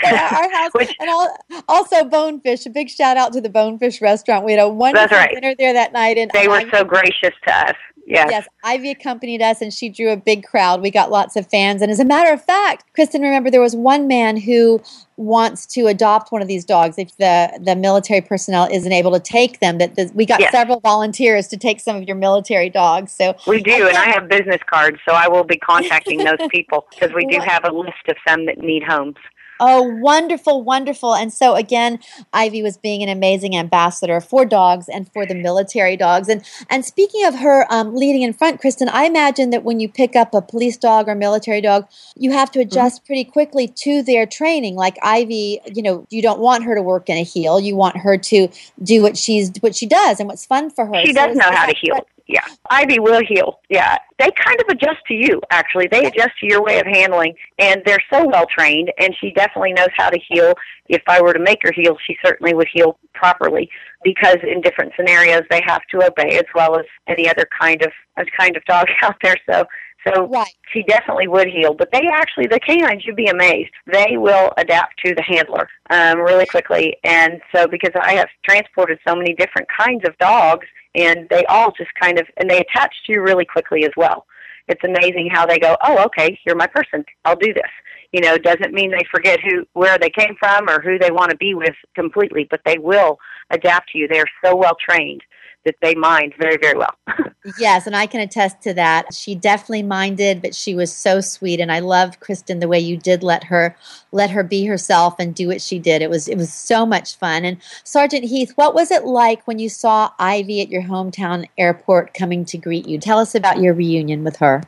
And 0.03 0.17
our 0.17 0.51
house, 0.51 0.73
and 0.99 1.11
al- 1.11 1.37
also 1.69 2.05
Bonefish. 2.05 2.65
A 2.65 2.71
big 2.71 2.89
shout 2.89 3.19
out 3.19 3.35
to 3.35 3.41
the 3.43 3.51
Bonefish 3.51 4.01
restaurant. 4.01 4.47
We 4.47 4.53
had 4.53 4.61
a 4.63 4.69
wonderful 4.71 5.19
right. 5.19 5.35
dinner 5.35 5.55
there 5.59 5.75
that 5.75 5.93
night, 5.93 6.17
and 6.17 6.31
They 6.33 6.49
were 6.49 6.55
Ivy- 6.55 6.71
so 6.71 6.85
gracious 6.85 7.35
to 7.47 7.55
us. 7.69 7.75
Yes. 8.07 8.29
Yes, 8.31 8.49
Ivy 8.65 8.91
accompanied 8.91 9.41
us, 9.41 9.61
and 9.61 9.73
she 9.73 9.89
drew 9.89 10.11
a 10.11 10.17
big 10.17 10.45
crowd. 10.45 10.81
We 10.81 10.91
got 10.91 11.11
lots 11.11 11.37
of 11.37 11.47
fans, 11.47 11.81
and 11.83 11.91
as 11.91 12.01
a 12.01 12.05
matter 12.05 12.33
of 12.33 12.45
fact, 12.45 12.85
Kristen, 12.95 13.23
remember 13.23 13.51
there 13.51 13.61
was 13.61 13.77
one 13.77 14.09
man 14.09 14.37
who 14.37 14.83
wants 15.17 15.67
to 15.67 15.87
adopt 15.87 16.33
one 16.33 16.43
of 16.43 16.49
these 16.49 16.65
dogs 16.65 16.99
if 16.99 17.17
the 17.19 17.61
the 17.65 17.77
military 17.77 18.21
personnel 18.21 18.69
isn't 18.71 18.93
able 18.93 19.13
to 19.13 19.21
take 19.21 19.61
them. 19.61 19.79
That 19.79 19.95
the, 19.95 20.11
we 20.15 20.27
got 20.27 20.41
Yes. 20.41 20.51
several 20.53 20.81
volunteers 20.81 21.47
to 21.49 21.57
take 21.57 21.79
some 21.81 21.97
of 21.97 22.05
your 22.05 22.17
military 22.17 22.71
dogs. 22.71 23.13
So 23.13 23.37
We 23.47 23.63
do, 23.63 23.87
and 23.87 23.97
I 23.97 24.07
have 24.07 24.29
business 24.29 24.61
cards, 24.67 24.99
so 25.07 25.15
I 25.15 25.29
will 25.29 25.45
be 25.45 25.59
contacting 25.59 26.19
those 26.19 26.39
people 26.51 26.87
because 26.91 27.15
we 27.15 27.27
do 27.27 27.39
have 27.41 27.65
a 27.65 27.73
list 27.73 28.09
of 28.09 28.17
some 28.27 28.47
that 28.47 28.59
need 28.59 28.83
homes. 28.83 29.17
Oh, 29.61 29.83
wonderful, 29.83 30.63
wonderful. 30.63 31.15
And 31.15 31.33
so 31.33 31.55
again, 31.55 31.99
Ivy 32.33 32.63
was 32.63 32.79
being 32.79 33.03
an 33.03 33.09
amazing 33.11 33.57
ambassador 33.57 34.21
for 34.21 34.45
dogs 34.45 34.89
and 34.89 35.11
for 35.13 35.27
the 35.27 35.35
military 35.35 35.97
dogs. 35.97 36.29
And 36.29 36.43
and 36.71 36.85
speaking 36.85 37.25
of 37.27 37.35
her 37.39 37.67
um, 37.71 37.95
leading 37.95 38.23
in 38.23 38.33
front, 38.33 38.61
Kristen, 38.61 38.89
I 38.89 39.05
imagine 39.05 39.51
that 39.51 39.63
when 39.63 39.79
you 39.79 39.89
pick 39.89 40.17
up 40.17 40.35
a 40.35 40.41
police 40.43 40.77
dog 40.77 41.09
or 41.09 41.15
military 41.15 41.61
dog, 41.61 41.87
you 42.17 42.33
have 42.33 42.51
to 42.53 42.61
adjust 42.61 43.05
pretty 43.05 43.25
quickly 43.25 43.69
to 43.69 44.03
their 44.03 44.25
training. 44.27 44.77
Like 44.77 44.97
Ivy, 45.03 45.61
you 45.67 45.83
know, 45.83 46.07
you 46.11 46.23
don't 46.23 46.41
want 46.41 46.65
her 46.65 46.75
to 46.75 46.83
work 46.83 47.09
in 47.11 47.17
a 47.19 47.23
heel. 47.23 47.61
You 47.61 47.77
want 47.77 47.99
her 47.99 48.17
to 48.17 48.49
do 48.83 49.03
what 49.03 49.17
she's 49.17 49.53
what 49.61 49.77
she 49.77 49.87
does 49.87 50.21
and 50.21 50.29
what's 50.29 50.47
fun 50.47 50.71
for 50.71 50.87
her. 50.87 51.03
She 51.05 51.13
So 51.13 51.21
does 51.21 51.33
is 51.33 51.37
know 51.37 51.45
how 51.45 51.67
that- 51.67 51.75
to 51.75 51.77
heel. 51.77 52.07
Yeah. 52.31 52.47
Ivy 52.71 53.01
will 53.01 53.21
heel. 53.27 53.61
Yeah. 53.69 53.97
They 54.19 54.31
kind 54.31 54.61
of 54.61 54.67
adjust 54.69 55.05
to 55.09 55.15
you, 55.15 55.41
actually. 55.51 55.89
They 55.89 56.05
adjust 56.05 56.39
to 56.41 56.47
your 56.47 56.63
way 56.63 56.79
of 56.79 56.87
handling, 56.87 57.35
and 57.59 57.83
they're 57.85 58.03
so 58.13 58.25
well 58.25 58.47
trained, 58.47 58.93
and 58.99 59.15
she 59.21 59.33
definitely 59.33 59.73
knows 59.73 59.89
how 59.97 60.11
to 60.11 60.19
heel. 60.29 60.55
If 60.89 61.03
I 61.09 61.21
were 61.21 61.33
to 61.33 61.41
make 61.41 61.59
her 61.65 61.73
heel, 61.73 61.97
she 62.07 62.17
certainly 62.25 62.55
would 62.55 62.69
heel 62.73 62.99
properly 63.15 63.69
because 64.05 64.37
in 64.43 64.61
different 64.61 64.93
scenarios 64.97 65.43
they 65.51 65.61
have 65.67 65.83
to 65.91 66.07
obey 66.07 66.39
as 66.39 66.45
well 66.55 66.79
as 66.79 66.87
any 67.09 67.29
other 67.29 67.47
kind 67.61 67.83
of 67.83 67.93
a 68.17 68.25
kind 68.39 68.57
of 68.57 68.65
dog 68.65 68.87
out 69.03 69.17
there. 69.23 69.37
So 69.51 69.65
so 70.07 70.33
she 70.73 70.83
definitely 70.85 71.29
would 71.29 71.49
heel. 71.49 71.75
But 71.75 71.91
they 71.93 72.07
actually 72.13 72.47
the 72.47 72.61
canines 72.61 73.05
you'd 73.05 73.17
be 73.17 73.27
amazed. 73.27 73.71
They 73.87 74.17
will 74.17 74.53
adapt 74.57 74.99
to 75.05 75.15
the 75.15 75.23
handler 75.23 75.69
um, 75.91 76.19
really 76.21 76.47
quickly. 76.47 76.97
And 77.05 77.41
so 77.55 77.67
because 77.67 77.93
I 78.01 78.15
have 78.15 78.29
transported 78.49 78.99
so 79.07 79.15
many 79.15 79.35
different 79.35 79.69
kinds 79.77 80.05
of 80.07 80.17
dogs 80.19 80.67
and 80.95 81.29
they 81.31 81.45
all 81.47 81.73
just 81.73 81.91
kind 82.01 82.19
of 82.19 82.27
and 82.37 82.49
they 82.51 82.59
attach 82.59 82.95
to 83.07 83.13
you 83.13 83.23
really 83.23 83.45
quickly 83.45 83.85
as 83.85 83.93
well. 83.97 84.27
It's 84.69 84.85
amazing 84.85 85.31
how 85.33 85.47
they 85.47 85.59
go, 85.59 85.77
Oh, 85.83 86.05
okay, 86.07 86.39
you're 86.47 86.57
my 86.57 86.67
person. 86.67 87.05
I'll 87.25 87.37
do 87.37 87.53
this. 87.53 87.71
You 88.13 88.21
know, 88.21 88.39
doesn't 88.39 88.75
mean 88.75 88.91
they 88.91 89.05
forget 89.11 89.41
who 89.41 89.67
where 89.73 89.99
they 89.99 90.11
came 90.11 90.37
from 90.39 90.69
or 90.69 90.81
who 90.81 90.99
they 90.99 91.11
want 91.11 91.31
to 91.31 91.37
be 91.37 91.55
with 91.55 91.75
completely, 91.95 92.47
but 92.51 92.61
they 92.65 92.79
will 92.79 93.19
adapt 93.51 93.91
to 93.91 93.99
you. 93.99 94.09
They 94.09 94.21
are 94.21 94.31
so 94.45 94.57
well 94.57 94.77
trained 94.79 95.23
that 95.65 95.77
they 95.83 95.95
mind 95.95 96.35
very, 96.39 96.57
very 96.57 96.79
well. 96.79 96.95
Yes, 97.59 97.87
and 97.87 97.97
I 97.97 98.07
can 98.07 98.21
attest 98.21 98.61
to 98.63 98.75
that. 98.75 99.15
She 99.15 99.35
definitely 99.35 99.83
minded, 99.83 100.43
but 100.43 100.55
she 100.55 100.75
was 100.75 100.93
so 100.93 101.23
sweet, 101.23 101.59
and 101.59 101.73
I 101.73 101.79
love 101.79 102.21
Kristen 102.21 102.59
the 102.59 102.69
way 102.69 102.79
you 102.79 102.99
did 102.99 103.23
let 103.23 103.45
her 103.45 103.75
let 104.13 104.29
her 104.31 104.43
be 104.43 104.67
herself 104.67 105.15
and 105.19 105.35
do 105.35 105.49
what 105.49 105.63
she 105.63 105.79
did. 105.79 106.03
It 106.03 106.11
was 106.11 106.29
it 106.29 106.37
was 106.37 106.53
so 106.53 106.85
much 106.85 107.17
fun. 107.17 107.47
And 107.47 107.57
Sergeant 107.83 108.25
Heath, 108.25 108.53
what 108.57 108.75
was 108.75 108.91
it 108.91 109.05
like 109.05 109.47
when 109.47 109.59
you 109.59 109.71
saw 109.71 110.11
Ivy 110.19 110.61
at 110.61 110.69
your 110.69 110.83
hometown 110.83 111.49
airport 111.57 112.13
coming 112.13 112.45
to 112.45 112.59
greet 112.59 112.87
you? 112.87 112.99
Tell 112.99 113.19
us 113.19 113.35
about 113.35 113.59
your 113.59 113.73
reunion 113.73 114.23
with 114.23 114.37
her. 114.37 114.63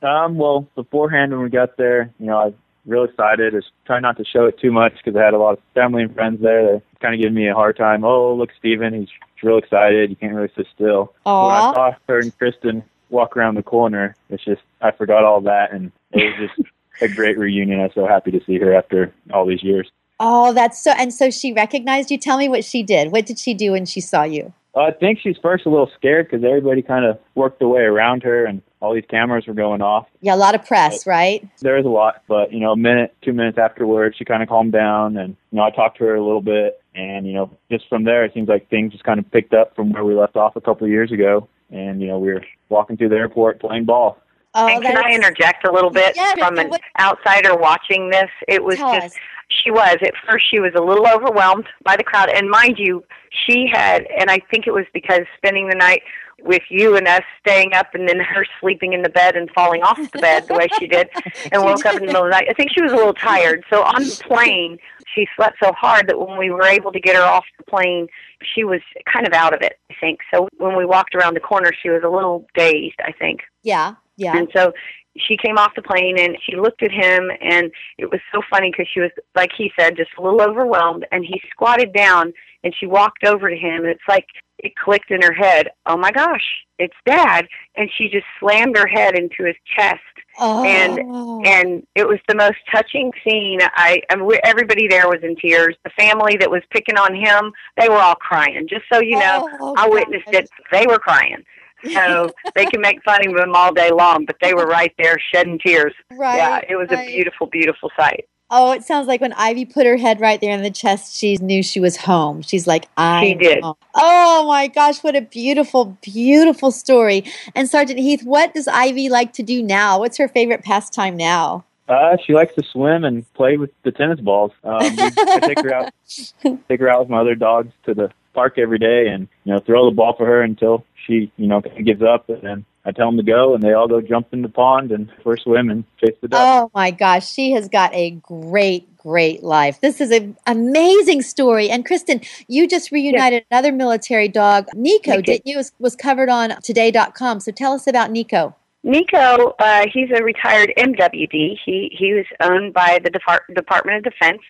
Um, 0.00 0.36
well, 0.36 0.66
beforehand 0.74 1.32
when 1.32 1.42
we 1.42 1.50
got 1.50 1.76
there, 1.76 2.10
you 2.18 2.26
know, 2.26 2.38
I 2.38 2.44
was 2.46 2.54
real 2.86 3.04
excited. 3.04 3.52
I 3.52 3.56
was 3.56 3.70
trying 3.86 4.02
not 4.02 4.16
to 4.16 4.24
show 4.24 4.46
it 4.46 4.58
too 4.58 4.72
much 4.72 4.94
because 4.96 5.14
I 5.14 5.24
had 5.24 5.34
a 5.34 5.38
lot 5.38 5.58
of 5.58 5.58
family 5.74 6.04
and 6.04 6.14
friends 6.14 6.40
there. 6.40 6.64
They 6.64 6.82
kind 7.00 7.14
of 7.14 7.20
giving 7.20 7.34
me 7.34 7.48
a 7.48 7.54
hard 7.54 7.76
time. 7.76 8.04
Oh, 8.04 8.34
look, 8.34 8.50
Steven, 8.58 8.94
he's 8.94 9.08
real 9.44 9.58
excited. 9.58 10.10
You 10.10 10.16
can't 10.16 10.34
really 10.34 10.50
sit 10.56 10.66
still. 10.74 11.14
Aw. 11.26 11.46
When 11.46 11.56
I 11.56 11.72
saw 11.74 11.96
her 12.08 12.18
and 12.20 12.36
Kristen 12.36 12.82
walk 13.10 13.36
around 13.36 13.54
the 13.54 13.62
corner, 13.62 14.16
it's 14.30 14.44
just 14.44 14.62
I 14.80 14.90
forgot 14.90 15.24
all 15.24 15.40
that, 15.42 15.72
and 15.72 15.92
it 16.12 16.38
was 16.38 16.50
just 16.50 16.68
a 17.00 17.08
great 17.08 17.38
reunion. 17.38 17.80
I 17.80 17.84
was 17.84 17.92
so 17.94 18.06
happy 18.06 18.30
to 18.32 18.44
see 18.44 18.58
her 18.58 18.74
after 18.74 19.12
all 19.32 19.46
these 19.46 19.62
years. 19.62 19.90
Oh, 20.20 20.52
that's 20.52 20.82
so 20.82 20.92
and 20.92 21.12
so 21.12 21.30
she 21.30 21.52
recognized 21.52 22.10
you. 22.10 22.18
Tell 22.18 22.38
me 22.38 22.48
what 22.48 22.64
she 22.64 22.82
did. 22.82 23.12
What 23.12 23.26
did 23.26 23.38
she 23.38 23.54
do 23.54 23.72
when 23.72 23.86
she 23.86 24.00
saw 24.00 24.22
you? 24.22 24.52
I 24.76 24.90
think 24.90 25.20
she's 25.22 25.36
first 25.40 25.66
a 25.66 25.70
little 25.70 25.90
scared 25.96 26.28
because 26.28 26.44
everybody 26.44 26.82
kind 26.82 27.04
of 27.04 27.18
worked 27.34 27.60
their 27.60 27.68
way 27.68 27.82
around 27.82 28.22
her 28.24 28.44
and 28.44 28.62
all 28.80 28.92
these 28.92 29.04
cameras 29.08 29.46
were 29.46 29.54
going 29.54 29.80
off. 29.80 30.06
Yeah, 30.20 30.34
a 30.34 30.36
lot 30.36 30.54
of 30.54 30.64
press, 30.66 31.06
right? 31.06 31.46
There 31.60 31.76
was 31.76 31.86
a 31.86 31.88
lot, 31.88 32.22
but 32.28 32.52
you 32.52 32.60
know, 32.60 32.72
a 32.72 32.76
minute, 32.76 33.14
two 33.22 33.32
minutes 33.32 33.56
afterwards, 33.56 34.16
she 34.18 34.24
kind 34.24 34.42
of 34.42 34.48
calmed 34.48 34.72
down, 34.72 35.16
and 35.16 35.36
you 35.50 35.56
know, 35.56 35.62
I 35.62 35.70
talked 35.70 35.98
to 35.98 36.04
her 36.04 36.14
a 36.14 36.22
little 36.22 36.42
bit, 36.42 36.82
and 36.94 37.26
you 37.26 37.32
know, 37.32 37.50
just 37.70 37.88
from 37.88 38.04
there, 38.04 38.24
it 38.24 38.34
seems 38.34 38.48
like 38.48 38.68
things 38.68 38.92
just 38.92 39.04
kind 39.04 39.18
of 39.18 39.30
picked 39.30 39.54
up 39.54 39.74
from 39.74 39.92
where 39.92 40.04
we 40.04 40.14
left 40.14 40.36
off 40.36 40.56
a 40.56 40.60
couple 40.60 40.84
of 40.84 40.90
years 40.90 41.10
ago, 41.12 41.48
and 41.70 42.00
you 42.02 42.08
know, 42.08 42.18
we 42.18 42.32
were 42.32 42.44
walking 42.68 42.96
through 42.96 43.08
the 43.08 43.16
airport 43.16 43.60
playing 43.60 43.86
ball. 43.86 44.18
Oh, 44.54 44.68
and 44.68 44.82
can 44.82 44.96
I 44.96 45.10
interject 45.12 45.66
a 45.66 45.72
little 45.72 45.90
bit 45.90 46.14
yeah, 46.14 46.34
from 46.34 46.58
an 46.58 46.70
outsider 47.00 47.56
watching 47.56 48.10
this? 48.10 48.30
It 48.46 48.62
was 48.62 48.78
just 48.78 49.06
us. 49.06 49.14
she 49.48 49.70
was 49.70 49.96
at 50.02 50.14
first 50.28 50.46
she 50.48 50.60
was 50.60 50.72
a 50.76 50.80
little 50.80 51.08
overwhelmed 51.08 51.66
by 51.84 51.96
the 51.96 52.04
crowd, 52.04 52.28
and 52.28 52.48
mind 52.48 52.78
you, 52.78 53.04
she 53.46 53.66
had, 53.72 54.06
and 54.16 54.30
I 54.30 54.38
think 54.50 54.66
it 54.66 54.72
was 54.72 54.84
because 54.94 55.22
spending 55.38 55.68
the 55.68 55.74
night 55.74 56.02
with 56.40 56.62
you 56.68 56.96
and 56.96 57.08
us 57.08 57.22
staying 57.40 57.72
up, 57.72 57.94
and 57.94 58.08
then 58.08 58.20
her 58.20 58.46
sleeping 58.60 58.92
in 58.92 59.02
the 59.02 59.08
bed 59.08 59.34
and 59.34 59.50
falling 59.50 59.82
off 59.82 59.98
the 60.12 60.18
bed 60.20 60.46
the 60.46 60.54
way 60.54 60.68
she 60.78 60.86
did, 60.86 61.08
and 61.52 61.62
woke 61.62 61.84
up 61.84 61.94
in 61.94 62.00
the 62.00 62.06
middle 62.06 62.22
of 62.22 62.30
the 62.30 62.36
night. 62.36 62.46
I 62.48 62.52
think 62.52 62.70
she 62.72 62.82
was 62.82 62.92
a 62.92 62.96
little 62.96 63.14
tired. 63.14 63.64
So 63.70 63.82
on 63.82 64.02
the 64.04 64.22
plane, 64.24 64.78
she 65.14 65.26
slept 65.36 65.56
so 65.62 65.72
hard 65.72 66.08
that 66.08 66.18
when 66.18 66.38
we 66.38 66.50
were 66.50 66.66
able 66.66 66.92
to 66.92 67.00
get 67.00 67.16
her 67.16 67.22
off 67.22 67.44
the 67.58 67.64
plane, 67.64 68.06
she 68.54 68.62
was 68.62 68.80
kind 69.12 69.26
of 69.26 69.32
out 69.32 69.54
of 69.54 69.62
it. 69.62 69.78
I 69.90 69.94
think 70.00 70.20
so. 70.32 70.48
When 70.58 70.76
we 70.76 70.84
walked 70.84 71.14
around 71.14 71.34
the 71.34 71.40
corner, 71.40 71.72
she 71.82 71.88
was 71.88 72.02
a 72.04 72.10
little 72.10 72.46
dazed. 72.54 73.00
I 73.04 73.12
think. 73.12 73.40
Yeah, 73.62 73.94
yeah. 74.16 74.36
And 74.36 74.48
so 74.54 74.72
she 75.16 75.36
came 75.36 75.58
off 75.58 75.72
the 75.76 75.82
plane 75.82 76.18
and 76.18 76.36
she 76.42 76.56
looked 76.56 76.82
at 76.82 76.90
him 76.90 77.30
and 77.40 77.70
it 77.98 78.10
was 78.10 78.20
so 78.32 78.42
funny 78.50 78.70
because 78.70 78.88
she 78.92 79.00
was 79.00 79.10
like 79.36 79.50
he 79.56 79.70
said 79.78 79.96
just 79.96 80.10
a 80.18 80.22
little 80.22 80.40
overwhelmed 80.42 81.06
and 81.12 81.24
he 81.24 81.40
squatted 81.50 81.92
down 81.92 82.32
and 82.64 82.74
she 82.78 82.86
walked 82.86 83.22
over 83.24 83.48
to 83.48 83.56
him 83.56 83.82
and 83.82 83.86
it's 83.86 84.02
like 84.08 84.26
it 84.58 84.74
clicked 84.76 85.10
in 85.12 85.22
her 85.22 85.32
head 85.32 85.68
oh 85.86 85.96
my 85.96 86.10
gosh 86.10 86.42
it's 86.80 86.96
dad. 87.06 87.46
And 87.76 87.88
she 87.96 88.08
just 88.08 88.26
slammed 88.40 88.76
her 88.76 88.88
head 88.88 89.16
into 89.16 89.44
his 89.44 89.54
chest 89.76 90.00
Oh. 90.36 90.64
and 90.64 90.98
and 91.46 91.86
it 91.94 92.08
was 92.08 92.18
the 92.26 92.34
most 92.34 92.56
touching 92.72 93.12
scene. 93.22 93.60
I 93.62 94.02
I 94.10 94.16
mean, 94.16 94.28
everybody 94.42 94.88
there 94.88 95.06
was 95.06 95.20
in 95.22 95.36
tears. 95.36 95.76
The 95.84 95.90
family 95.90 96.36
that 96.38 96.50
was 96.50 96.62
picking 96.70 96.96
on 96.98 97.14
him 97.14 97.52
they 97.80 97.88
were 97.88 97.98
all 98.00 98.16
crying. 98.16 98.66
Just 98.68 98.82
so 98.92 99.00
you 99.00 99.16
know 99.16 99.48
Oh, 99.60 99.74
i 99.78 99.86
witnessed 99.88 100.26
it. 100.32 100.50
they 100.72 100.86
were 100.88 100.98
crying 100.98 101.44
so 101.92 102.30
they 102.54 102.66
can 102.66 102.80
make 102.80 103.02
fun 103.02 103.26
of 103.26 103.36
him 103.36 103.54
all 103.54 103.72
day 103.72 103.90
long, 103.90 104.24
but 104.24 104.36
they 104.40 104.54
were 104.54 104.66
right 104.66 104.92
there 104.98 105.18
shedding 105.32 105.58
tears. 105.58 105.92
Right, 106.12 106.36
Yeah, 106.36 106.60
it 106.68 106.76
was 106.76 106.88
right. 106.90 107.08
a 107.08 107.12
beautiful, 107.12 107.46
beautiful 107.46 107.90
sight. 107.96 108.26
Oh, 108.50 108.72
it 108.72 108.84
sounds 108.84 109.08
like 109.08 109.20
when 109.20 109.32
Ivy 109.32 109.64
put 109.64 109.86
her 109.86 109.96
head 109.96 110.20
right 110.20 110.40
there 110.40 110.52
in 110.52 110.62
the 110.62 110.70
chest, 110.70 111.16
she 111.16 111.36
knew 111.38 111.62
she 111.62 111.80
was 111.80 111.96
home. 111.96 112.42
She's 112.42 112.66
like, 112.66 112.88
I. 112.96 113.24
She 113.24 113.34
did. 113.34 113.64
Oh 113.94 114.46
my 114.46 114.68
gosh, 114.68 115.02
what 115.02 115.16
a 115.16 115.22
beautiful, 115.22 115.96
beautiful 116.02 116.70
story. 116.70 117.24
And 117.54 117.68
Sergeant 117.68 117.98
Heath, 117.98 118.22
what 118.22 118.54
does 118.54 118.68
Ivy 118.68 119.08
like 119.08 119.32
to 119.34 119.42
do 119.42 119.62
now? 119.62 119.98
What's 119.98 120.18
her 120.18 120.28
favorite 120.28 120.62
pastime 120.62 121.16
now? 121.16 121.64
Uh, 121.88 122.16
she 122.24 122.32
likes 122.32 122.54
to 122.54 122.62
swim 122.62 123.04
and 123.04 123.30
play 123.34 123.56
with 123.56 123.70
the 123.82 123.90
tennis 123.92 124.20
balls. 124.20 124.52
Um, 124.62 124.78
I 124.82 125.40
take 125.42 125.60
her 125.60 125.74
out, 125.74 125.92
take 126.68 126.80
her 126.80 126.88
out 126.88 127.00
with 127.00 127.08
my 127.08 127.20
other 127.20 127.34
dogs 127.34 127.72
to 127.86 127.94
the 127.94 128.10
park 128.34 128.58
every 128.58 128.78
day, 128.78 129.08
and 129.08 129.28
you 129.44 129.52
know, 129.52 129.60
throw 129.60 129.88
the 129.88 129.94
ball 129.94 130.14
for 130.16 130.26
her 130.26 130.42
until 130.42 130.84
she, 131.06 131.32
you 131.36 131.46
know, 131.46 131.62
kind 131.62 131.78
of 131.78 131.84
gives 131.84 132.02
up, 132.02 132.28
and 132.28 132.42
then 132.42 132.64
I 132.86 132.92
tell 132.92 133.06
them 133.06 133.16
to 133.16 133.22
go, 133.22 133.54
and 133.54 133.62
they 133.62 133.72
all 133.72 133.88
go 133.88 134.00
jump 134.02 134.28
in 134.32 134.42
the 134.42 134.48
pond 134.48 134.92
and 134.92 135.10
we're 135.24 135.38
swim 135.38 135.70
and 135.70 135.84
chase 135.98 136.16
the 136.20 136.28
ducks. 136.28 136.42
Oh 136.42 136.70
my 136.74 136.90
gosh, 136.90 137.30
she 137.30 137.52
has 137.52 137.68
got 137.68 137.94
a 137.94 138.10
great, 138.10 138.94
great 138.98 139.42
life. 139.42 139.80
This 139.80 140.02
is 140.02 140.10
an 140.10 140.36
amazing 140.46 141.22
story. 141.22 141.70
And 141.70 141.86
Kristen, 141.86 142.20
you 142.46 142.68
just 142.68 142.92
reunited 142.92 143.46
another 143.50 143.72
military 143.72 144.28
dog, 144.28 144.68
Nico, 144.74 145.12
I 145.12 145.16
did. 145.16 145.24
didn't 145.24 145.46
you? 145.46 145.56
Was, 145.56 145.72
was 145.78 145.96
covered 145.96 146.28
on 146.28 146.60
today.com. 146.62 147.40
So 147.40 147.52
tell 147.52 147.72
us 147.72 147.86
about 147.86 148.10
Nico. 148.10 148.54
Nico, 148.82 149.54
uh, 149.58 149.86
he's 149.90 150.10
a 150.14 150.22
retired 150.22 150.70
MWD. 150.76 151.56
He 151.64 151.90
he 151.98 152.12
was 152.12 152.26
owned 152.40 152.74
by 152.74 153.00
the 153.02 153.08
Depart- 153.08 153.44
Department 153.54 154.06
of 154.06 154.12
Defense, 154.12 154.42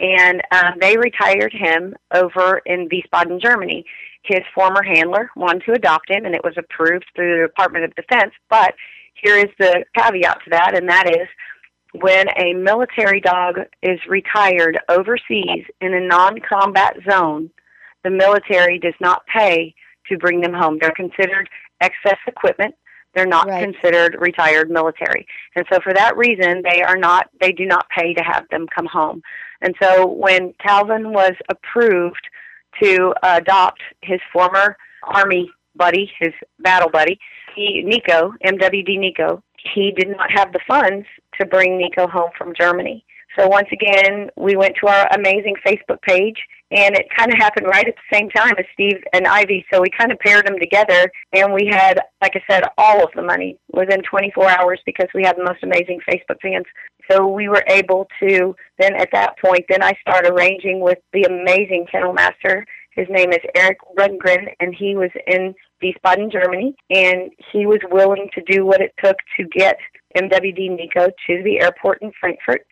and 0.00 0.42
um, 0.50 0.74
they 0.80 0.96
retired 0.96 1.52
him 1.52 1.94
over 2.12 2.62
in 2.66 2.88
Wiesbaden, 2.88 3.40
Germany. 3.40 3.84
His 4.22 4.40
former 4.54 4.82
handler 4.82 5.30
wanted 5.36 5.64
to 5.66 5.72
adopt 5.72 6.10
him, 6.10 6.24
and 6.24 6.34
it 6.34 6.44
was 6.44 6.54
approved 6.56 7.06
through 7.14 7.36
the 7.40 7.46
Department 7.46 7.84
of 7.84 7.94
Defense. 7.94 8.32
But 8.48 8.74
here 9.14 9.36
is 9.36 9.48
the 9.58 9.84
caveat 9.96 10.38
to 10.44 10.50
that, 10.50 10.76
and 10.76 10.88
that 10.88 11.08
is 11.08 11.28
when 11.92 12.26
a 12.38 12.54
military 12.54 13.20
dog 13.20 13.56
is 13.82 13.98
retired 14.08 14.78
overseas 14.88 15.64
in 15.80 15.94
a 15.94 16.00
non-combat 16.00 16.96
zone, 17.10 17.50
the 18.04 18.10
military 18.10 18.78
does 18.78 18.94
not 19.00 19.26
pay 19.26 19.74
to 20.08 20.16
bring 20.16 20.40
them 20.40 20.54
home. 20.54 20.78
They're 20.80 20.92
considered 20.92 21.48
excess 21.80 22.18
equipment. 22.26 22.74
They're 23.14 23.26
not 23.26 23.48
Right. 23.48 23.64
considered 23.64 24.16
retired 24.20 24.70
military. 24.70 25.26
And 25.56 25.66
so 25.70 25.80
for 25.80 25.92
that 25.92 26.16
reason, 26.16 26.62
they 26.62 26.82
are 26.82 26.96
not, 26.96 27.28
they 27.40 27.52
do 27.52 27.66
not 27.66 27.88
pay 27.90 28.14
to 28.14 28.22
have 28.22 28.46
them 28.50 28.68
come 28.68 28.86
home. 28.86 29.22
And 29.62 29.74
so 29.82 30.06
when 30.06 30.54
Calvin 30.64 31.12
was 31.12 31.32
approved 31.48 32.26
to 32.82 33.14
adopt 33.22 33.80
his 34.02 34.20
former 34.32 34.76
Army 35.04 35.50
buddy, 35.76 36.10
his 36.18 36.32
battle 36.60 36.90
buddy, 36.90 37.18
he, 37.54 37.82
Nico, 37.82 38.32
MWD 38.44 38.98
Nico, 38.98 39.42
he 39.74 39.92
did 39.92 40.08
not 40.08 40.30
have 40.30 40.52
the 40.52 40.60
funds 40.66 41.06
to 41.38 41.46
bring 41.46 41.76
Nico 41.76 42.06
home 42.06 42.30
from 42.36 42.54
Germany. 42.58 43.04
So 43.38 43.46
once 43.46 43.68
again, 43.72 44.28
we 44.36 44.56
went 44.56 44.74
to 44.80 44.88
our 44.88 45.06
amazing 45.14 45.54
Facebook 45.64 46.02
page, 46.02 46.36
and 46.72 46.96
it 46.96 47.06
kind 47.16 47.32
of 47.32 47.38
happened 47.38 47.66
right 47.66 47.86
at 47.86 47.94
the 47.94 48.16
same 48.16 48.28
time 48.30 48.54
as 48.58 48.64
Steve 48.72 49.02
and 49.12 49.26
Ivy. 49.26 49.64
So 49.72 49.80
we 49.80 49.88
kind 49.96 50.10
of 50.10 50.18
paired 50.18 50.46
them 50.46 50.58
together, 50.58 51.10
and 51.32 51.52
we 51.52 51.66
had, 51.66 52.00
like 52.20 52.34
I 52.34 52.42
said, 52.50 52.64
all 52.76 53.04
of 53.04 53.10
the 53.14 53.22
money 53.22 53.56
within 53.72 54.02
24 54.02 54.48
hours 54.48 54.80
because 54.84 55.08
we 55.14 55.22
had 55.22 55.36
the 55.36 55.44
most 55.44 55.62
amazing 55.62 56.00
Facebook 56.08 56.40
fans. 56.42 56.66
So 57.10 57.26
we 57.26 57.48
were 57.48 57.64
able 57.68 58.08
to 58.20 58.54
then, 58.78 58.94
at 58.96 59.10
that 59.12 59.38
point, 59.38 59.64
then 59.68 59.82
I 59.82 59.92
started 60.00 60.32
arranging 60.32 60.80
with 60.80 60.98
the 61.12 61.22
amazing 61.22 61.86
kennel 61.90 62.12
master. 62.12 62.66
His 62.92 63.06
name 63.08 63.32
is 63.32 63.38
Eric 63.54 63.78
Rundgren, 63.96 64.52
and 64.58 64.74
he 64.74 64.96
was 64.96 65.10
in 65.26 65.54
Wiesbaden, 65.82 66.32
Germany, 66.32 66.74
and 66.90 67.30
he 67.52 67.66
was 67.66 67.80
willing 67.90 68.28
to 68.34 68.42
do 68.42 68.66
what 68.66 68.80
it 68.80 68.92
took 69.02 69.16
to 69.38 69.44
get 69.44 69.76
MWD 70.16 70.76
Nico 70.76 71.06
to 71.26 71.42
the 71.44 71.60
airport 71.60 72.02
in 72.02 72.10
Frankfurt. 72.18 72.66